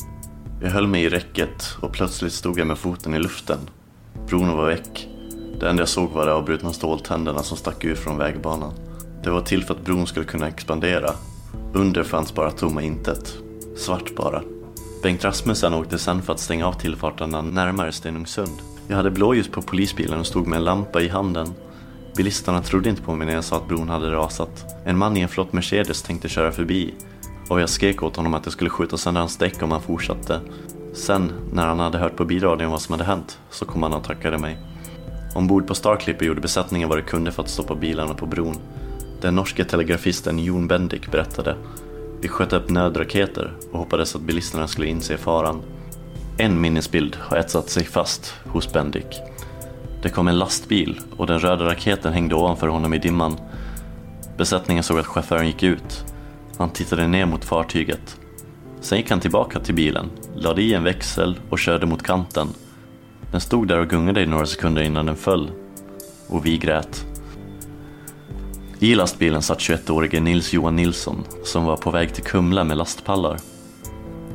Jag 0.63 0.71
höll 0.71 0.87
mig 0.87 1.05
i 1.05 1.09
räcket 1.09 1.77
och 1.81 1.93
plötsligt 1.93 2.33
stod 2.33 2.59
jag 2.59 2.67
med 2.67 2.79
foten 2.79 3.15
i 3.15 3.19
luften. 3.19 3.59
Bron 4.27 4.57
var 4.57 4.67
väck. 4.67 5.09
Det 5.61 5.69
enda 5.69 5.81
jag 5.81 5.89
såg 5.89 6.11
var 6.11 6.27
de 6.27 6.33
avbrutna 6.33 6.73
ståltänderna 6.73 7.43
som 7.43 7.57
stack 7.57 7.85
ut 7.85 7.99
från 7.99 8.19
vägbanan. 8.19 8.73
Det 9.25 9.31
var 9.31 9.41
till 9.41 9.65
för 9.65 9.75
att 9.75 9.85
bron 9.85 10.07
skulle 10.07 10.27
kunna 10.27 10.49
expandera. 10.49 11.11
Under 11.75 12.03
fanns 12.03 12.35
bara 12.35 12.51
tomma 12.51 12.83
intet. 12.83 13.35
Svart 13.77 14.15
bara. 14.17 14.43
Bengt 15.03 15.25
Rasmussen 15.25 15.75
åkte 15.75 15.99
sen 15.99 16.23
för 16.23 16.33
att 16.33 16.41
stänga 16.41 16.67
av 16.67 16.73
tillfarterna 16.73 17.43
närmare 17.43 17.93
Stenungsund. 17.93 18.63
Jag 18.89 18.97
hade 18.97 19.11
blåljus 19.11 19.49
på 19.49 19.63
polisbilen 19.63 20.21
och 20.21 20.27
stod 20.27 20.47
med 20.47 20.57
en 20.57 20.65
lampa 20.65 21.01
i 21.01 21.09
handen. 21.09 21.55
Bilisterna 22.17 22.63
trodde 22.63 22.89
inte 22.89 23.03
på 23.03 23.15
mig 23.15 23.27
när 23.27 23.35
jag 23.35 23.45
sa 23.45 23.57
att 23.57 23.69
bron 23.69 23.89
hade 23.89 24.11
rasat. 24.11 24.65
En 24.85 24.99
man 24.99 25.17
i 25.17 25.21
en 25.21 25.29
flott 25.29 25.53
Mercedes 25.53 26.03
tänkte 26.03 26.29
köra 26.29 26.53
förbi 26.53 26.95
och 27.51 27.61
jag 27.61 27.69
skrek 27.69 28.03
åt 28.03 28.17
honom 28.17 28.35
att 28.35 28.47
jag 28.47 28.53
skulle 28.53 28.71
skjuta 28.71 28.97
sönder 28.97 29.21
hans 29.21 29.37
däck 29.37 29.63
om 29.63 29.71
han 29.71 29.83
fortsatte. 29.83 30.41
Sen, 30.93 31.33
när 31.53 31.67
han 31.67 31.79
hade 31.79 31.99
hört 31.99 32.17
på 32.17 32.25
bilradion 32.25 32.71
vad 32.71 32.83
som 32.83 32.93
hade 32.93 33.05
hänt, 33.05 33.39
så 33.51 33.65
kom 33.65 33.83
han 33.83 33.93
och 33.93 34.05
tackade 34.05 34.39
mig. 34.39 34.59
Ombord 35.35 35.67
på 35.67 35.75
Starclipper 35.75 36.27
gjorde 36.27 36.41
besättningen 36.41 36.89
vad 36.89 36.99
de 36.99 37.03
kunde 37.03 37.33
för 37.33 37.43
att 37.43 37.49
stoppa 37.49 37.75
bilarna 37.75 38.15
på 38.15 38.27
bron. 38.27 38.57
Den 39.21 39.35
norske 39.35 39.65
telegrafisten 39.65 40.39
Jon 40.39 40.69
Bendik 40.69 41.11
berättade. 41.11 41.57
Vi 42.21 42.29
sköt 42.29 42.53
upp 42.53 42.71
nödraketer 42.71 43.53
och 43.73 43.79
hoppades 43.79 44.15
att 44.15 44.23
bilisterna 44.23 44.69
skulle 44.69 44.87
inse 44.87 45.17
faran. 45.17 45.63
En 46.39 46.61
minnesbild 46.61 47.17
har 47.21 47.37
etsat 47.37 47.71
sig 47.71 47.85
fast 47.85 48.35
hos 48.45 48.73
Bendik. 48.73 49.21
Det 50.03 50.09
kom 50.09 50.29
en 50.29 50.39
lastbil 50.39 51.01
och 51.17 51.27
den 51.27 51.39
röda 51.39 51.65
raketen 51.65 52.13
hängde 52.13 52.35
ovanför 52.35 52.69
honom 52.69 52.95
i 52.95 52.99
dimman. 52.99 53.37
Besättningen 54.37 54.83
såg 54.83 54.99
att 54.99 55.07
chauffören 55.07 55.47
gick 55.47 55.63
ut. 55.63 56.05
Han 56.61 56.71
tittade 56.71 57.07
ner 57.07 57.27
mot 57.27 57.45
fartyget. 57.45 58.21
Sen 58.81 58.99
gick 58.99 59.11
han 59.11 59.21
tillbaka 59.21 59.61
till 59.61 59.75
bilen, 59.75 60.11
lade 60.35 60.63
i 60.63 60.75
en 60.75 60.85
växel 60.85 61.39
och 61.51 61.59
körde 61.59 61.87
mot 61.87 62.03
kanten. 62.03 62.49
Den 63.31 63.41
stod 63.41 63.69
där 63.69 63.79
och 63.79 63.89
gungade 63.89 64.23
i 64.23 64.27
några 64.27 64.47
sekunder 64.47 64.83
innan 64.83 65.07
den 65.07 65.17
föll. 65.17 65.51
Och 66.29 66.47
vi 66.47 66.59
grät. 66.59 67.07
I 68.79 68.95
lastbilen 68.95 69.43
satt 69.43 69.59
21-årige 69.59 70.21
Nils 70.21 70.53
Johan 70.53 70.77
Nilsson 70.77 71.25
som 71.45 71.65
var 71.65 71.77
på 71.77 71.91
väg 71.91 72.15
till 72.15 72.25
Kumla 72.25 72.65
med 72.65 72.77
lastpallar. 72.77 73.39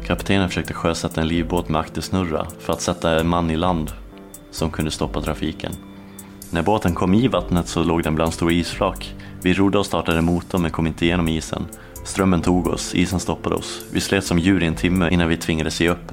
Kaptenen 0.05 0.49
försökte 0.49 0.73
sjösätta 0.73 1.21
en 1.21 1.27
livbåt 1.27 1.69
med 1.69 1.81
aktersnurra 1.81 2.47
för 2.59 2.73
att 2.73 2.81
sätta 2.81 3.19
en 3.19 3.27
man 3.27 3.51
i 3.51 3.55
land 3.55 3.91
som 4.51 4.71
kunde 4.71 4.91
stoppa 4.91 5.21
trafiken. 5.21 5.71
När 6.51 6.63
båten 6.63 6.93
kom 6.93 7.13
i 7.13 7.27
vattnet 7.27 7.67
så 7.67 7.83
låg 7.83 8.03
den 8.03 8.15
bland 8.15 8.33
stora 8.33 8.51
isflak. 8.51 9.15
Vi 9.41 9.53
rodde 9.53 9.77
och 9.77 9.85
startade 9.85 10.21
motorn 10.21 10.61
men 10.61 10.71
kom 10.71 10.87
inte 10.87 11.05
igenom 11.05 11.27
isen. 11.27 11.65
Strömmen 12.05 12.41
tog 12.41 12.67
oss, 12.67 12.95
isen 12.95 13.19
stoppade 13.19 13.55
oss. 13.55 13.85
Vi 13.91 14.01
slet 14.01 14.25
som 14.25 14.39
djur 14.39 14.63
i 14.63 14.65
en 14.65 14.75
timme 14.75 15.09
innan 15.09 15.27
vi 15.27 15.37
tvingades 15.37 15.81
ge 15.81 15.89
upp, 15.89 16.11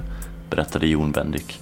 berättade 0.49 0.87
Jon 0.87 1.11
Bendik. 1.11 1.59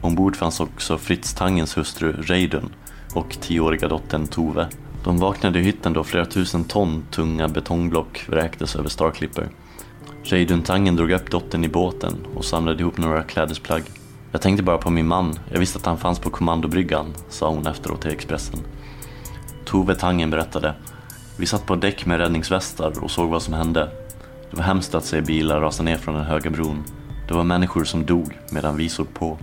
Ombord 0.00 0.36
fanns 0.36 0.60
också 0.60 0.98
Fritz 0.98 1.34
Tangens 1.34 1.76
hustru 1.76 2.12
Reidun 2.12 2.72
och 3.14 3.36
tioåriga 3.40 3.88
dottern 3.88 4.26
Tove. 4.26 4.68
De 5.04 5.18
vaknade 5.18 5.58
i 5.58 5.62
hytten 5.62 5.92
då 5.92 6.04
flera 6.04 6.26
tusen 6.26 6.64
ton 6.64 7.04
tunga 7.10 7.48
betongblock 7.48 8.24
vräktes 8.28 8.76
över 8.76 8.88
Star 8.88 9.10
Clipper. 9.10 9.48
Reidun 10.22 10.62
Tangen 10.62 10.96
drog 10.96 11.10
upp 11.10 11.30
dottern 11.30 11.64
i 11.64 11.68
båten 11.68 12.26
och 12.34 12.44
samlade 12.44 12.80
ihop 12.80 12.98
några 12.98 13.22
klädesplagg. 13.22 13.82
Jag 14.32 14.42
tänkte 14.42 14.62
bara 14.62 14.78
på 14.78 14.90
min 14.90 15.06
man, 15.06 15.38
jag 15.52 15.60
visste 15.60 15.78
att 15.78 15.86
han 15.86 15.98
fanns 15.98 16.18
på 16.18 16.30
kommandobryggan, 16.30 17.14
sa 17.28 17.50
hon 17.50 17.66
efteråt 17.66 18.02
till 18.02 18.10
Expressen. 18.10 18.60
Tove 19.64 19.94
Tangen 19.94 20.30
berättade. 20.30 20.74
Vi 21.40 21.46
satt 21.46 21.66
på 21.66 21.76
däck 21.76 22.06
med 22.06 22.18
räddningsvästar 22.18 23.04
och 23.04 23.10
såg 23.10 23.30
vad 23.30 23.42
som 23.42 23.54
hände. 23.54 23.90
Det 24.50 24.56
var 24.56 24.64
hemskt 24.64 24.94
att 24.94 25.04
se 25.04 25.20
bilar 25.20 25.60
rasa 25.60 25.82
ner 25.82 25.96
från 25.96 26.14
den 26.14 26.24
höga 26.24 26.50
bron. 26.50 26.84
Det 27.28 27.34
var 27.34 27.44
människor 27.44 27.84
som 27.84 28.06
dog 28.06 28.38
medan 28.50 28.76
vi 28.76 28.88
såg 28.88 29.14
på. 29.14 29.38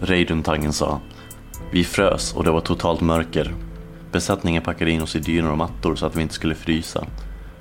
Reiduntangen 0.00 0.72
sa. 0.72 1.00
Vi 1.72 1.84
frös 1.84 2.34
och 2.34 2.44
det 2.44 2.50
var 2.50 2.60
totalt 2.60 3.00
mörker. 3.00 3.54
Besättningen 4.12 4.62
packade 4.62 4.90
in 4.90 5.02
oss 5.02 5.16
i 5.16 5.18
dynor 5.18 5.50
och 5.50 5.58
mattor 5.58 5.96
så 5.96 6.06
att 6.06 6.16
vi 6.16 6.22
inte 6.22 6.34
skulle 6.34 6.54
frysa. 6.54 7.06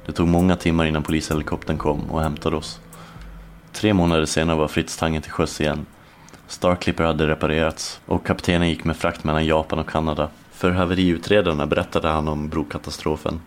Det 0.05 0.11
tog 0.11 0.27
många 0.27 0.55
timmar 0.55 0.85
innan 0.85 1.03
polishelikoptern 1.03 1.77
kom 1.77 2.11
och 2.11 2.21
hämtade 2.21 2.55
oss. 2.55 2.79
Tre 3.73 3.93
månader 3.93 4.25
senare 4.25 4.57
var 4.57 4.67
Fritz 4.67 4.97
Tangen 4.97 5.21
till 5.21 5.31
sjöss 5.31 5.61
igen. 5.61 5.85
Starclipper 6.47 7.03
hade 7.03 7.27
reparerats 7.27 8.01
och 8.05 8.25
kaptenen 8.25 8.69
gick 8.69 8.83
med 8.83 8.97
frakt 8.97 9.23
mellan 9.23 9.45
Japan 9.45 9.79
och 9.79 9.89
Kanada. 9.89 10.29
För 10.59 10.71
haveriutredarna 10.71 11.67
berättade 11.67 12.07
han 12.07 12.27
om 12.27 12.49
brokatastrofen. 12.49 13.41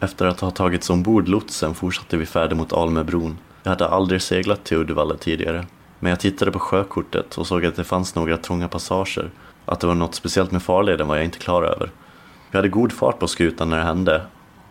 Efter 0.00 0.26
att 0.26 0.40
ha 0.40 0.50
tagits 0.50 0.90
ombord 0.90 1.28
lotsen 1.28 1.74
fortsatte 1.74 2.16
vi 2.16 2.26
färden 2.26 2.58
mot 2.58 2.72
Almöbron. 2.72 3.38
Jag 3.62 3.70
hade 3.70 3.88
aldrig 3.88 4.22
seglat 4.22 4.64
till 4.64 4.76
Uddevalla 4.76 5.16
tidigare. 5.16 5.66
Men 5.98 6.10
jag 6.10 6.20
tittade 6.20 6.50
på 6.50 6.58
sjökortet 6.58 7.38
och 7.38 7.46
såg 7.46 7.66
att 7.66 7.76
det 7.76 7.84
fanns 7.84 8.14
några 8.14 8.36
trånga 8.36 8.68
passager. 8.68 9.30
Att 9.64 9.80
det 9.80 9.86
var 9.86 9.94
något 9.94 10.14
speciellt 10.14 10.52
med 10.52 10.62
farleden 10.62 11.08
var 11.08 11.16
jag 11.16 11.24
inte 11.24 11.38
klar 11.38 11.62
över. 11.62 11.90
Vi 12.50 12.58
hade 12.58 12.68
god 12.68 12.92
fart 12.92 13.18
på 13.18 13.28
skutan 13.28 13.70
när 13.70 13.76
det 13.76 13.84
hände 13.84 14.22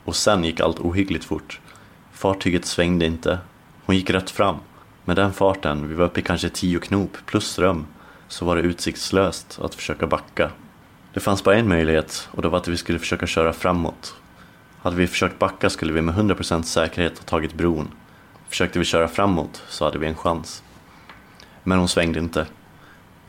och 0.05 0.15
sen 0.15 0.43
gick 0.43 0.59
allt 0.59 0.79
ohyggligt 0.79 1.25
fort. 1.25 1.59
Fartyget 2.11 2.65
svängde 2.65 3.05
inte. 3.05 3.37
Hon 3.85 3.95
gick 3.95 4.09
rätt 4.09 4.29
fram. 4.29 4.55
Med 5.05 5.15
den 5.15 5.33
farten, 5.33 5.87
vi 5.87 5.93
var 5.93 6.05
uppe 6.05 6.19
i 6.19 6.23
kanske 6.23 6.49
tio 6.49 6.79
knop 6.79 7.17
plus 7.25 7.47
ström, 7.47 7.85
så 8.27 8.45
var 8.45 8.55
det 8.55 8.61
utsiktslöst 8.61 9.59
att 9.63 9.75
försöka 9.75 10.07
backa. 10.07 10.51
Det 11.13 11.19
fanns 11.19 11.43
bara 11.43 11.55
en 11.55 11.67
möjlighet 11.67 12.29
och 12.31 12.41
det 12.41 12.49
var 12.49 12.57
att 12.57 12.67
vi 12.67 12.77
skulle 12.77 12.99
försöka 12.99 13.27
köra 13.27 13.53
framåt. 13.53 14.15
Hade 14.81 14.95
vi 14.95 15.07
försökt 15.07 15.39
backa 15.39 15.69
skulle 15.69 15.93
vi 15.93 16.01
med 16.01 16.15
100% 16.15 16.61
säkerhet 16.61 17.17
ha 17.17 17.25
tagit 17.25 17.53
bron. 17.53 17.91
Försökte 18.49 18.79
vi 18.79 18.85
köra 18.85 19.07
framåt 19.07 19.63
så 19.67 19.85
hade 19.85 19.99
vi 19.99 20.07
en 20.07 20.15
chans. 20.15 20.63
Men 21.63 21.79
hon 21.79 21.87
svängde 21.87 22.19
inte. 22.19 22.45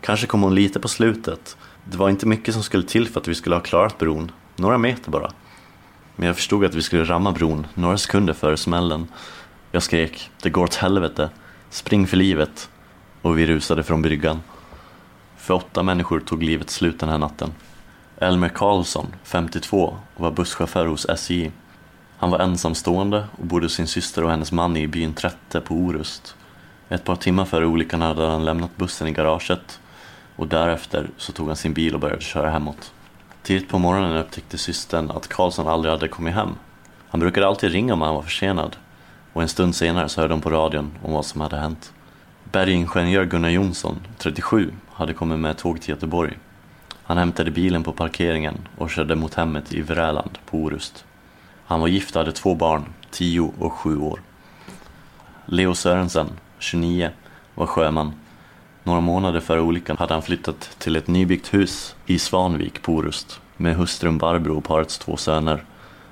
Kanske 0.01 0.27
kom 0.27 0.43
hon 0.43 0.55
lite 0.55 0.81
på 0.81 0.89
slutet. 0.89 1.57
Det 1.85 1.97
var 1.97 2.09
inte 2.09 2.27
mycket 2.27 2.55
som 2.55 2.63
skulle 2.63 2.83
till 2.83 3.09
för 3.09 3.21
att 3.21 3.29
vi 3.29 3.35
skulle 3.35 3.57
ha 3.57 3.63
klarat 3.63 3.99
bron. 3.99 4.33
Några 4.57 4.79
meter 4.79 5.11
bara. 5.11 5.31
Men 6.17 6.27
jag 6.27 6.37
förstod 6.37 6.65
att 6.65 6.75
vi 6.75 6.83
skulle 6.83 7.05
ramma 7.05 7.33
bron 7.33 7.67
några 7.75 7.99
sekunder 7.99 8.33
före 8.33 8.57
smällen. 8.57 9.09
Jag 9.73 9.83
skrek, 9.83 10.31
det 10.43 10.51
går 10.51 10.65
åt 10.65 10.75
helvete. 10.75 11.31
Spring 11.71 12.07
för 12.07 12.17
livet. 12.17 12.71
Och 13.23 13.39
vi 13.39 13.47
rusade 13.47 13.83
från 13.83 14.03
bryggan. 14.03 14.41
För 15.37 15.55
åtta 15.55 15.83
människor 15.83 16.21
tog 16.21 16.43
livet 16.43 16.71
slut 16.71 17.01
den 17.01 17.09
här 17.09 17.19
natten. 17.19 17.53
Elmer 18.23 18.49
Karlsson, 18.49 19.07
52, 19.23 19.97
var 20.17 20.31
busschaufför 20.31 20.87
hos 20.87 21.09
SJ. 21.09 21.51
Han 22.17 22.31
var 22.31 22.39
ensamstående 22.39 23.25
och 23.39 23.47
bodde 23.47 23.65
hos 23.65 23.73
sin 23.73 23.87
syster 23.87 24.25
och 24.25 24.31
hennes 24.31 24.53
man 24.53 24.77
i 24.77 24.89
byn 24.89 25.15
Trätte 25.15 25.61
på 25.61 25.75
Orust. 25.75 26.37
Ett 26.89 27.05
par 27.05 27.17
timmar 27.17 27.45
före 27.45 27.67
olyckan 27.67 28.03
hade 28.03 28.27
han 28.27 28.45
lämnat 28.45 28.77
bussen 28.77 29.09
i 29.09 29.13
garaget 29.13 29.81
och 30.37 30.47
därefter 30.49 31.11
så 31.17 31.33
tog 31.33 31.47
han 31.47 31.57
sin 31.57 31.75
bil 31.75 31.95
och 31.95 32.01
började 32.01 32.23
köra 32.23 32.51
hemåt. 32.51 32.93
Tidigt 33.43 33.69
på 33.69 33.79
morgonen 33.79 34.17
upptäckte 34.17 34.59
systern 34.59 35.11
att 35.11 35.29
Karlsson 35.29 35.69
aldrig 35.69 35.93
hade 35.93 36.09
kommit 36.09 36.35
hem. 36.35 36.55
Han 37.09 37.21
brukade 37.21 37.47
alltid 37.47 37.73
ringa 37.73 37.93
om 37.93 38.03
han 38.03 38.15
var 38.15 38.23
försenad 38.23 38.77
och 39.33 39.43
en 39.43 39.49
stund 39.49 39.75
senare 39.75 40.09
så 40.09 40.21
hörde 40.21 40.35
de 40.35 40.41
på 40.41 40.51
radion 40.51 40.99
om 41.03 41.13
vad 41.13 41.27
som 41.27 41.41
hade 41.41 41.57
hänt. 41.57 41.93
Bergingenjör 42.53 43.25
Gunnar 43.25 43.51
Jonsson, 43.51 44.01
37, 44.19 44.73
hade 44.93 45.15
kommit 45.15 45.39
med 45.39 45.59
tåg 45.59 45.81
till 45.81 45.91
Göteborg. 45.91 46.39
Han 47.11 47.19
hämtade 47.19 47.51
bilen 47.51 47.83
på 47.83 47.93
parkeringen 47.93 48.69
och 48.77 48.91
körde 48.91 49.15
mot 49.15 49.35
hemmet 49.35 49.73
i 49.73 49.83
Vräland 49.83 50.39
på 50.47 50.59
Orust. 50.59 51.05
Han 51.65 51.81
var 51.81 51.89
gift 51.89 52.17
och 52.17 52.21
hade 52.21 52.33
två 52.33 52.55
barn, 52.55 52.85
10 53.11 53.53
och 53.59 53.73
7 53.73 54.01
år. 54.01 54.21
Leo 55.47 55.75
Sörensen, 55.75 56.27
29, 56.59 57.11
var 57.55 57.67
sjöman. 57.67 58.13
Några 58.85 59.01
månader 59.01 59.41
före 59.41 59.61
olyckan 59.61 59.97
hade 59.97 60.15
han 60.15 60.23
flyttat 60.23 60.77
till 60.79 60.97
ett 60.97 61.07
nybyggt 61.07 61.55
hus 61.55 61.95
i 62.07 62.19
Svanvik 62.19 62.83
på 62.83 62.93
Orust 62.93 63.41
med 63.57 63.77
hustrun 63.77 64.19
Barbro 64.19 64.57
och 64.57 64.65
parets 64.65 64.99
två 64.99 65.17
söner. 65.17 65.65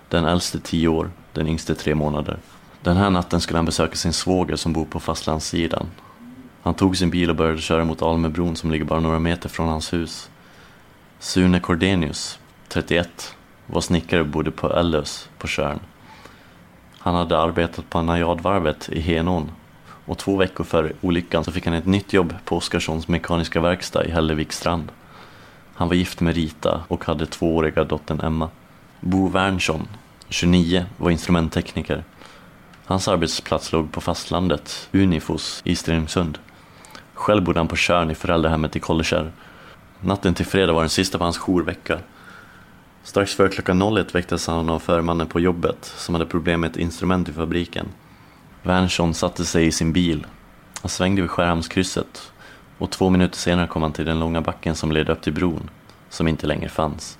Den 0.08 0.24
äldste 0.24 0.60
tio 0.60 0.88
år, 0.88 1.10
den 1.32 1.48
yngste 1.48 1.74
tre 1.74 1.94
månader. 1.94 2.38
Den 2.82 2.96
här 2.96 3.10
natten 3.10 3.40
skulle 3.40 3.58
han 3.58 3.66
besöka 3.66 3.96
sin 3.96 4.12
svåger 4.12 4.56
som 4.56 4.72
bor 4.72 4.84
på 4.84 5.00
fastlandssidan. 5.00 5.86
Han 6.62 6.74
tog 6.74 6.96
sin 6.96 7.10
bil 7.10 7.30
och 7.30 7.36
började 7.36 7.60
köra 7.60 7.84
mot 7.84 8.02
Almöbron 8.02 8.56
som 8.56 8.70
ligger 8.70 8.84
bara 8.84 9.00
några 9.00 9.18
meter 9.18 9.48
från 9.48 9.68
hans 9.68 9.92
hus. 9.92 10.30
Sune 11.20 11.60
Cordenius, 11.60 12.38
31, 12.68 13.36
var 13.66 13.80
snickare 13.80 14.20
och 14.20 14.26
bodde 14.26 14.50
på 14.50 14.72
Ellös 14.72 15.28
på 15.38 15.46
Tjörn. 15.46 15.80
Han 16.98 17.14
hade 17.14 17.38
arbetat 17.38 17.90
på 17.90 18.02
Najadvarvet 18.02 18.88
i 18.88 19.00
Henån 19.00 19.50
och 20.06 20.18
två 20.18 20.36
veckor 20.36 20.64
före 20.64 20.92
olyckan 21.00 21.44
så 21.44 21.52
fick 21.52 21.66
han 21.66 21.74
ett 21.74 21.86
nytt 21.86 22.12
jobb 22.12 22.34
på 22.44 22.56
Oskarssons 22.56 23.08
mekaniska 23.08 23.60
verkstad 23.60 24.04
i 24.04 24.10
Hällevikstrand. 24.10 24.92
Han 25.74 25.88
var 25.88 25.94
gift 25.94 26.20
med 26.20 26.34
Rita 26.34 26.80
och 26.88 27.04
hade 27.04 27.26
tvååriga 27.26 27.84
dottern 27.84 28.20
Emma. 28.20 28.50
Bo 29.00 29.28
Wernson, 29.28 29.88
29, 30.28 30.86
var 30.96 31.10
instrumenttekniker. 31.10 32.04
Hans 32.84 33.08
arbetsplats 33.08 33.72
låg 33.72 33.92
på 33.92 34.00
fastlandet, 34.00 34.88
Unifos 34.92 35.62
i 35.64 35.76
Stenungsund. 35.76 36.38
Själv 37.14 37.44
bodde 37.44 37.60
han 37.60 37.68
på 37.68 37.76
Tjörn 37.76 38.10
i 38.10 38.14
föräldrahemmet 38.14 38.76
i 38.76 38.80
Kållekärr 38.80 39.32
Natten 40.00 40.34
till 40.34 40.46
fredag 40.46 40.72
var 40.72 40.80
den 40.80 40.90
sista 40.90 41.18
på 41.18 41.24
hans 41.24 41.38
jourvecka. 41.38 41.98
Strax 43.02 43.34
före 43.34 43.48
klockan 43.48 43.96
01 43.98 44.14
väcktes 44.14 44.46
han 44.46 44.70
av 44.70 44.78
förmannen 44.78 45.26
på 45.26 45.40
jobbet 45.40 45.84
som 45.96 46.14
hade 46.14 46.26
problem 46.26 46.60
med 46.60 46.70
ett 46.70 46.76
instrument 46.76 47.28
i 47.28 47.32
fabriken. 47.32 47.88
Wernson 48.62 49.14
satte 49.14 49.44
sig 49.44 49.66
i 49.66 49.72
sin 49.72 49.92
bil. 49.92 50.26
Han 50.82 50.88
svängde 50.88 51.22
vid 51.22 51.30
Skärhamnskrysset 51.30 52.32
och 52.78 52.90
två 52.90 53.10
minuter 53.10 53.36
senare 53.36 53.66
kom 53.66 53.82
han 53.82 53.92
till 53.92 54.04
den 54.04 54.20
långa 54.20 54.40
backen 54.40 54.74
som 54.74 54.92
ledde 54.92 55.12
upp 55.12 55.22
till 55.22 55.32
bron, 55.32 55.70
som 56.08 56.28
inte 56.28 56.46
längre 56.46 56.68
fanns. 56.68 57.18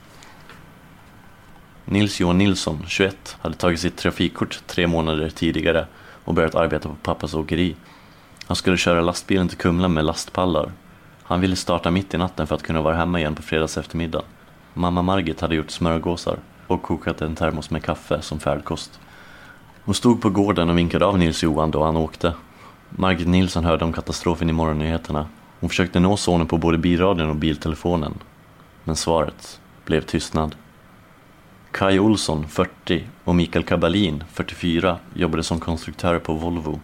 Nils-Johan 1.84 2.38
Nilsson, 2.38 2.84
21, 2.86 3.36
hade 3.40 3.54
tagit 3.54 3.80
sitt 3.80 3.96
trafikkort 3.96 4.62
tre 4.66 4.86
månader 4.86 5.30
tidigare 5.30 5.86
och 6.24 6.34
börjat 6.34 6.54
arbeta 6.54 6.88
på 6.88 6.94
pappas 6.94 7.34
åkeri. 7.34 7.76
Han 8.46 8.56
skulle 8.56 8.76
köra 8.76 9.00
lastbilen 9.00 9.48
till 9.48 9.58
Kumla 9.58 9.88
med 9.88 10.04
lastpallar. 10.04 10.72
Han 11.28 11.40
ville 11.40 11.56
starta 11.56 11.90
mitt 11.90 12.14
i 12.14 12.18
natten 12.18 12.46
för 12.46 12.54
att 12.54 12.62
kunna 12.62 12.82
vara 12.82 12.96
hemma 12.96 13.18
igen 13.18 13.34
på 13.34 13.42
fredags 13.42 13.78
eftermiddag. 13.78 14.22
Mamma 14.74 15.02
Margit 15.02 15.40
hade 15.40 15.54
gjort 15.54 15.70
smörgåsar 15.70 16.38
och 16.66 16.82
kokat 16.82 17.20
en 17.20 17.34
termos 17.34 17.70
med 17.70 17.82
kaffe 17.82 18.22
som 18.22 18.40
färdkost. 18.40 19.00
Hon 19.84 19.94
stod 19.94 20.22
på 20.22 20.30
gården 20.30 20.70
och 20.70 20.78
vinkade 20.78 21.06
av 21.06 21.18
Nils-Johan 21.18 21.70
då 21.70 21.84
han 21.84 21.96
åkte. 21.96 22.34
Margit 22.90 23.28
Nilsson 23.28 23.64
hörde 23.64 23.84
om 23.84 23.92
katastrofen 23.92 24.50
i 24.50 24.52
morgonnyheterna. 24.52 25.26
Hon 25.60 25.68
försökte 25.68 26.00
nå 26.00 26.16
sonen 26.16 26.46
på 26.46 26.58
både 26.58 26.78
bilradion 26.78 27.30
och 27.30 27.36
biltelefonen. 27.36 28.14
Men 28.84 28.96
svaret 28.96 29.60
blev 29.84 30.00
tystnad. 30.00 30.54
Kai 31.70 31.98
Olsson, 31.98 32.48
40, 32.48 33.04
och 33.24 33.34
Mikael 33.34 33.64
Kabalin, 33.64 34.24
44, 34.32 34.98
jobbade 35.14 35.42
som 35.42 35.60
konstruktörer 35.60 36.18
på 36.18 36.32
Volvo. 36.32 36.80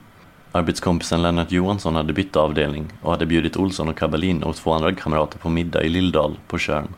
Arbetskompisen 0.56 1.22
Lennart 1.22 1.52
Johansson 1.52 1.94
hade 1.94 2.12
bytt 2.12 2.36
avdelning 2.36 2.92
och 3.02 3.10
hade 3.10 3.26
bjudit 3.26 3.56
Olsson 3.56 3.88
och 3.88 3.96
Kabalin 3.96 4.42
och 4.42 4.56
två 4.56 4.72
andra 4.72 4.94
kamrater 4.94 5.38
på 5.38 5.48
middag 5.48 5.82
i 5.82 5.88
Lilldal 5.88 6.38
på 6.48 6.58
Tjörn. 6.58 6.94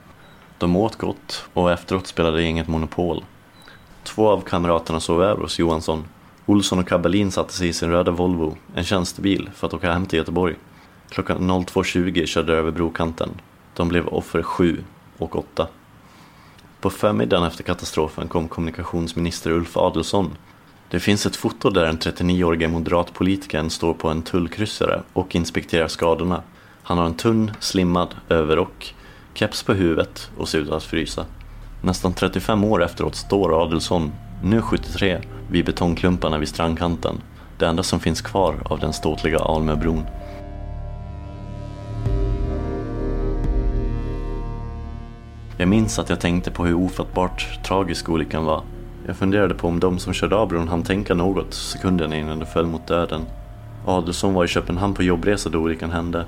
De 0.59 0.77
åt 0.77 0.97
gott 0.97 1.45
och 1.53 1.73
efteråt 1.73 2.07
spelade 2.07 2.43
gänget 2.43 2.69
Monopol. 2.69 3.25
Två 4.03 4.29
av 4.29 4.41
kamraterna 4.41 5.01
sov 5.01 5.23
över 5.23 5.43
hos 5.43 5.59
Johansson. 5.59 6.05
Olsson 6.47 6.79
och 6.79 6.89
Kabalin 6.89 7.31
satte 7.31 7.53
sig 7.53 7.69
i 7.69 7.73
sin 7.73 7.91
röda 7.91 8.11
Volvo, 8.11 8.57
en 8.75 8.85
tjänstebil, 8.85 9.51
för 9.55 9.67
att 9.67 9.75
åka 9.75 9.93
hem 9.93 10.07
till 10.07 10.19
Göteborg. 10.19 10.55
Klockan 11.09 11.51
02.20 11.51 12.27
körde 12.27 12.53
de 12.53 12.59
över 12.59 12.71
brokanten. 12.71 13.31
De 13.75 13.89
blev 13.89 14.09
offer 14.09 14.43
7 14.43 14.85
och 15.19 15.37
8. 15.37 15.69
På 16.81 16.91
förmiddagen 16.91 17.47
efter 17.47 17.65
katastrofen 17.65 18.29
kom 18.29 18.49
kommunikationsminister 18.49 19.51
Ulf 19.51 19.77
Adelsohn. 19.77 20.31
Det 20.91 21.01
finns 21.01 21.27
ett 21.27 21.37
foto 21.37 21.71
där 21.71 21.85
den 21.85 21.99
39-årige 21.99 22.69
moderatpolitikern 22.69 23.71
står 23.71 23.95
på 23.95 24.09
en 24.09 24.23
tullkryssare 24.23 25.03
och 25.13 25.35
inspekterar 25.35 25.89
skadorna. 25.89 26.43
Han 26.83 26.99
har 26.99 27.07
en 27.07 27.15
tunn, 27.15 27.51
slimmad 27.61 28.15
överrock, 28.29 28.95
keps 29.35 29.63
på 29.63 29.73
huvudet 29.73 30.31
och 30.37 30.49
ser 30.49 30.59
ut 30.59 30.71
att 30.71 30.83
frysa. 30.83 31.27
Nästan 31.83 32.15
35 32.15 32.65
år 32.65 32.85
efteråt 32.85 33.15
står 33.15 33.63
Adelsson, 33.63 34.13
nu 34.43 34.63
73, 34.63 35.21
vid 35.51 35.65
betongklumparna 35.65 36.39
vid 36.39 36.49
strandkanten. 36.49 37.21
Det 37.59 37.67
enda 37.67 37.83
som 37.83 38.01
finns 38.01 38.21
kvar 38.21 38.63
av 38.65 38.79
den 38.79 38.93
ståtliga 38.93 39.39
Almöbron. 39.39 40.07
Jag 45.57 45.69
minns 45.69 45.99
att 45.99 46.11
jag 46.11 46.21
tänkte 46.21 46.51
på 46.51 46.67
hur 46.67 46.75
ofattbart 46.75 47.65
tragisk 47.65 48.09
olyckan 48.09 48.45
var. 48.45 48.63
Jag 49.07 49.17
funderade 49.17 49.55
på 49.55 49.69
om 49.69 49.81
de 49.81 49.99
som 49.99 50.13
körde 50.13 50.37
av 50.37 50.49
bron 50.49 50.69
hann 50.69 50.83
tänka 50.83 51.15
något 51.15 51.55
sekunden 51.55 52.13
innan 52.13 52.39
de 52.39 52.47
föll 52.47 52.67
mot 52.67 52.87
döden. 52.87 53.23
Adelsson 53.87 54.35
var 54.35 54.45
i 54.45 54.49
Köpenhamn 54.49 54.95
på 54.95 55.03
jobbresa 55.03 55.49
då 55.49 55.59
olyckan 55.59 55.91
hände. 55.91 56.25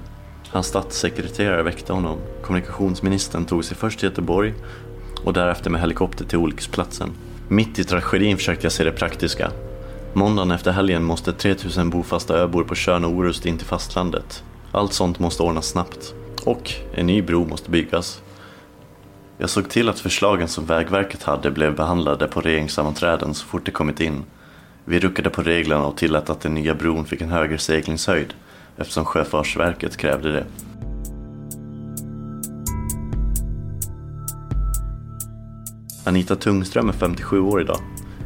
Hans 0.51 0.67
statssekreterare 0.67 1.63
väckte 1.63 1.93
honom. 1.93 2.19
Kommunikationsministern 2.43 3.45
tog 3.45 3.65
sig 3.65 3.77
först 3.77 3.99
till 3.99 4.09
Göteborg 4.09 4.55
och 5.25 5.33
därefter 5.33 5.71
med 5.71 5.81
helikopter 5.81 6.25
till 6.25 6.39
olycksplatsen. 6.39 7.11
Mitt 7.49 7.79
i 7.79 7.85
tragedin 7.85 8.37
försökte 8.37 8.65
jag 8.65 8.73
se 8.73 8.85
det 8.85 8.93
praktiska. 8.93 9.51
Måndagen 10.13 10.51
efter 10.51 10.73
helgen 10.73 11.05
måste 11.05 11.33
3000 11.33 11.91
bofasta 11.91 12.35
öbor 12.39 12.65
på 12.65 12.75
Tjörn 12.75 13.05
och 13.05 13.11
Orust 13.11 13.47
in 13.47 13.59
till 13.59 13.67
fastlandet. 13.67 14.45
Allt 14.73 14.93
sånt 14.93 15.19
måste 15.19 15.43
ordnas 15.43 15.67
snabbt. 15.67 16.15
Och 16.45 16.73
en 16.95 17.07
ny 17.07 17.23
bro 17.23 17.47
måste 17.47 17.71
byggas. 17.71 18.23
Jag 19.41 19.51
såg 19.51 19.69
till 19.69 19.89
att 19.89 20.01
förslagen 20.01 20.49
som 20.49 20.65
Vägverket 20.65 21.23
hade 21.23 21.51
blev 21.51 21.77
behandlade 21.77 22.29
på 22.29 22.41
regeringssammanträden 22.41 23.35
så 23.35 23.47
fort 23.47 23.67
det 23.67 23.71
kommit 23.71 24.01
in. 24.01 24.25
Vi 24.85 25.01
ruckade 25.01 25.31
på 25.31 25.43
reglerna 25.43 25.87
och 25.87 25.97
tillät 25.97 26.31
att 26.31 26.41
den 26.41 26.55
nya 26.55 26.75
bron 26.75 27.05
fick 27.05 27.21
en 27.21 27.29
högre 27.29 27.59
seglingshöjd 27.59 28.35
eftersom 28.77 29.05
Sjöfartsverket 29.05 29.97
krävde 29.97 30.33
det. 30.33 30.45
Anita 36.05 36.37
Tungström 36.37 36.89
är 36.89 36.93
57 36.93 37.41
år 37.41 37.61
idag. 37.61 37.81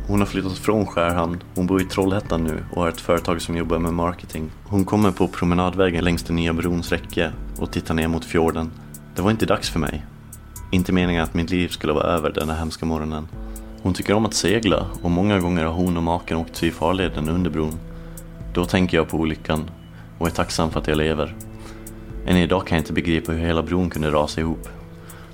Hon 0.06 0.20
har 0.20 0.26
flyttat 0.26 0.58
från 0.58 0.86
Skärhamn, 0.86 1.42
hon 1.54 1.66
bor 1.66 1.82
i 1.82 1.84
Trollhättan 1.84 2.44
nu 2.44 2.64
och 2.72 2.82
har 2.82 2.88
ett 2.88 3.00
företag 3.00 3.42
som 3.42 3.56
jobbar 3.56 3.78
med 3.78 3.92
marketing. 3.92 4.50
Hon 4.64 4.84
kommer 4.84 5.10
på 5.10 5.28
promenadvägen 5.28 6.04
längs 6.04 6.22
den 6.22 6.36
nya 6.36 6.52
brons 6.52 6.92
räcke 6.92 7.32
och 7.58 7.70
tittar 7.70 7.94
ner 7.94 8.08
mot 8.08 8.24
fjorden. 8.24 8.70
Det 9.14 9.22
var 9.22 9.30
inte 9.30 9.46
dags 9.46 9.70
för 9.70 9.78
mig. 9.78 10.04
Inte 10.74 10.92
meningen 10.92 11.22
att 11.22 11.34
mitt 11.34 11.50
liv 11.50 11.68
skulle 11.68 11.92
vara 11.92 12.04
över 12.04 12.30
denna 12.30 12.54
hemska 12.54 12.86
morgonen. 12.86 13.28
Hon 13.82 13.94
tycker 13.94 14.14
om 14.14 14.26
att 14.26 14.34
segla 14.34 14.86
och 15.02 15.10
många 15.10 15.40
gånger 15.40 15.64
har 15.64 15.72
hon 15.72 15.96
och 15.96 16.02
maken 16.02 16.36
åkt 16.36 16.62
i 16.62 16.70
farleden 16.70 17.28
under 17.28 17.50
bron. 17.50 17.78
Då 18.54 18.64
tänker 18.64 18.96
jag 18.96 19.08
på 19.08 19.16
olyckan 19.16 19.70
och 20.18 20.26
är 20.26 20.30
tacksam 20.30 20.70
för 20.70 20.80
att 20.80 20.86
jag 20.86 20.96
lever. 20.96 21.34
Än 22.26 22.36
idag 22.36 22.66
kan 22.66 22.76
jag 22.76 22.80
inte 22.80 22.92
begripa 22.92 23.32
hur 23.32 23.46
hela 23.46 23.62
bron 23.62 23.90
kunde 23.90 24.10
rasa 24.10 24.40
ihop. 24.40 24.68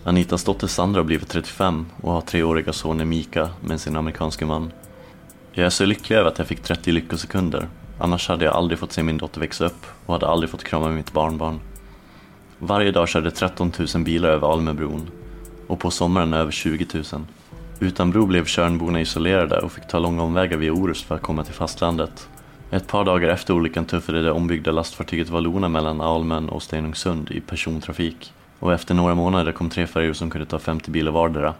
Anitas 0.05 0.44
dotter 0.44 0.66
Sandra 0.66 1.01
har 1.01 1.05
blivit 1.05 1.29
35 1.29 1.87
och 2.01 2.12
har 2.12 2.20
treåriga 2.20 2.72
sonen 2.72 3.09
Mika 3.09 3.48
med 3.61 3.81
sin 3.81 3.96
amerikanske 3.96 4.46
man. 4.46 4.72
Jag 5.53 5.66
är 5.66 5.70
så 5.70 5.85
lycklig 5.85 6.16
över 6.16 6.29
att 6.29 6.38
jag 6.38 6.46
fick 6.46 6.62
30 6.62 6.92
lyckosekunder. 6.92 7.68
Annars 7.98 8.29
hade 8.29 8.44
jag 8.44 8.55
aldrig 8.55 8.79
fått 8.79 8.92
se 8.92 9.03
min 9.03 9.18
dotter 9.18 9.40
växa 9.40 9.66
upp 9.66 9.87
och 10.07 10.14
hade 10.14 10.27
aldrig 10.27 10.51
fått 10.51 10.64
krama 10.64 10.88
mitt 10.88 11.12
barnbarn. 11.12 11.61
Varje 12.59 12.92
dag 12.92 13.09
körde 13.09 13.31
13 13.31 13.72
000 13.94 14.05
bilar 14.05 14.29
över 14.29 14.53
Almöbron 14.53 15.11
och 15.69 15.79
på 15.79 15.91
sommaren 15.91 16.35
över 16.35 16.51
20 16.51 16.87
000. 16.95 17.05
Utan 17.81 18.11
bro 18.11 18.27
blev 18.27 18.45
Tjörnborna 18.45 19.01
isolerade 19.01 19.59
och 19.59 19.73
fick 19.73 19.89
ta 19.89 19.99
långa 19.99 20.23
omvägar 20.23 20.57
via 20.57 20.73
Orust 20.73 21.07
för 21.07 21.15
att 21.15 21.23
komma 21.23 21.45
till 21.45 21.55
fastlandet. 21.55 22.29
Ett 22.71 22.87
par 22.87 23.05
dagar 23.05 23.29
efter 23.29 23.55
olyckan 23.55 23.85
tuffade 23.85 24.23
det 24.23 24.33
ombyggda 24.33 24.71
lastfartyget 24.73 25.29
Vallona 25.29 25.69
mellan 25.69 26.01
Almön 26.01 26.49
och 26.49 26.63
Stenungsund 26.63 27.31
i 27.31 27.41
persontrafik 27.41 28.33
och 28.59 28.73
efter 28.73 28.95
några 28.95 29.15
månader 29.15 29.53
kom 29.53 29.71
tre 29.71 29.87
färjor 29.87 30.13
som 30.13 30.31
kunde 30.31 30.47
ta 30.47 30.59
50 30.59 30.91
bilar 30.91 31.13
vardera. 31.13 31.55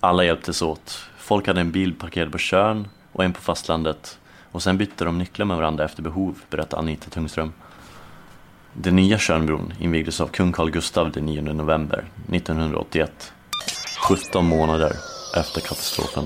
Alla 0.00 0.24
hjälptes 0.24 0.62
åt. 0.62 1.06
Folk 1.18 1.46
hade 1.46 1.60
en 1.60 1.70
bil 1.70 1.94
parkerad 1.94 2.32
på 2.32 2.38
Tjörn 2.38 2.88
och 3.12 3.24
en 3.24 3.32
på 3.32 3.40
fastlandet 3.40 4.18
och 4.52 4.62
sen 4.62 4.78
bytte 4.78 5.04
de 5.04 5.18
nycklar 5.18 5.46
med 5.46 5.56
varandra 5.56 5.84
efter 5.84 6.02
behov, 6.02 6.38
berättar 6.50 6.78
Anita 6.78 7.10
Tungström. 7.10 7.52
Den 8.74 8.96
nya 8.96 9.18
Tjörnbron 9.18 9.72
invigdes 9.78 10.20
av 10.20 10.26
kung 10.26 10.52
Carl 10.52 10.70
Gustaf 10.70 11.12
den 11.12 11.26
9 11.26 11.42
november 11.42 12.04
1981, 12.32 13.32
17 14.08 14.46
månader 14.46 14.92
efter 15.36 15.60
katastrofen. 15.60 16.24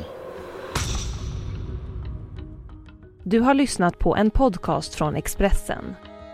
Du 3.23 3.41
har 3.41 3.55
lyssnat 3.55 3.99
på 3.99 4.17
en 4.17 4.31
podcast 4.31 4.95
från 4.95 5.17
Expressen. 5.17 5.85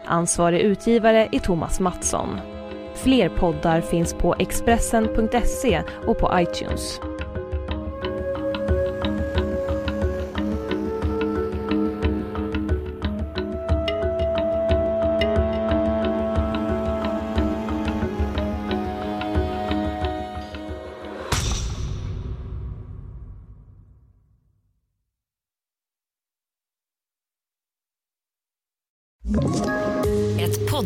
Ansvarig 0.07 0.61
utgivare 0.61 1.29
är 1.33 1.38
Thomas 1.38 1.81
Mattsson. 1.81 2.40
Fler 2.94 3.29
poddar 3.29 3.81
finns 3.81 4.14
på 4.14 4.35
Expressen.se 4.38 5.83
och 6.07 6.18
på 6.18 6.31
iTunes. 6.35 7.01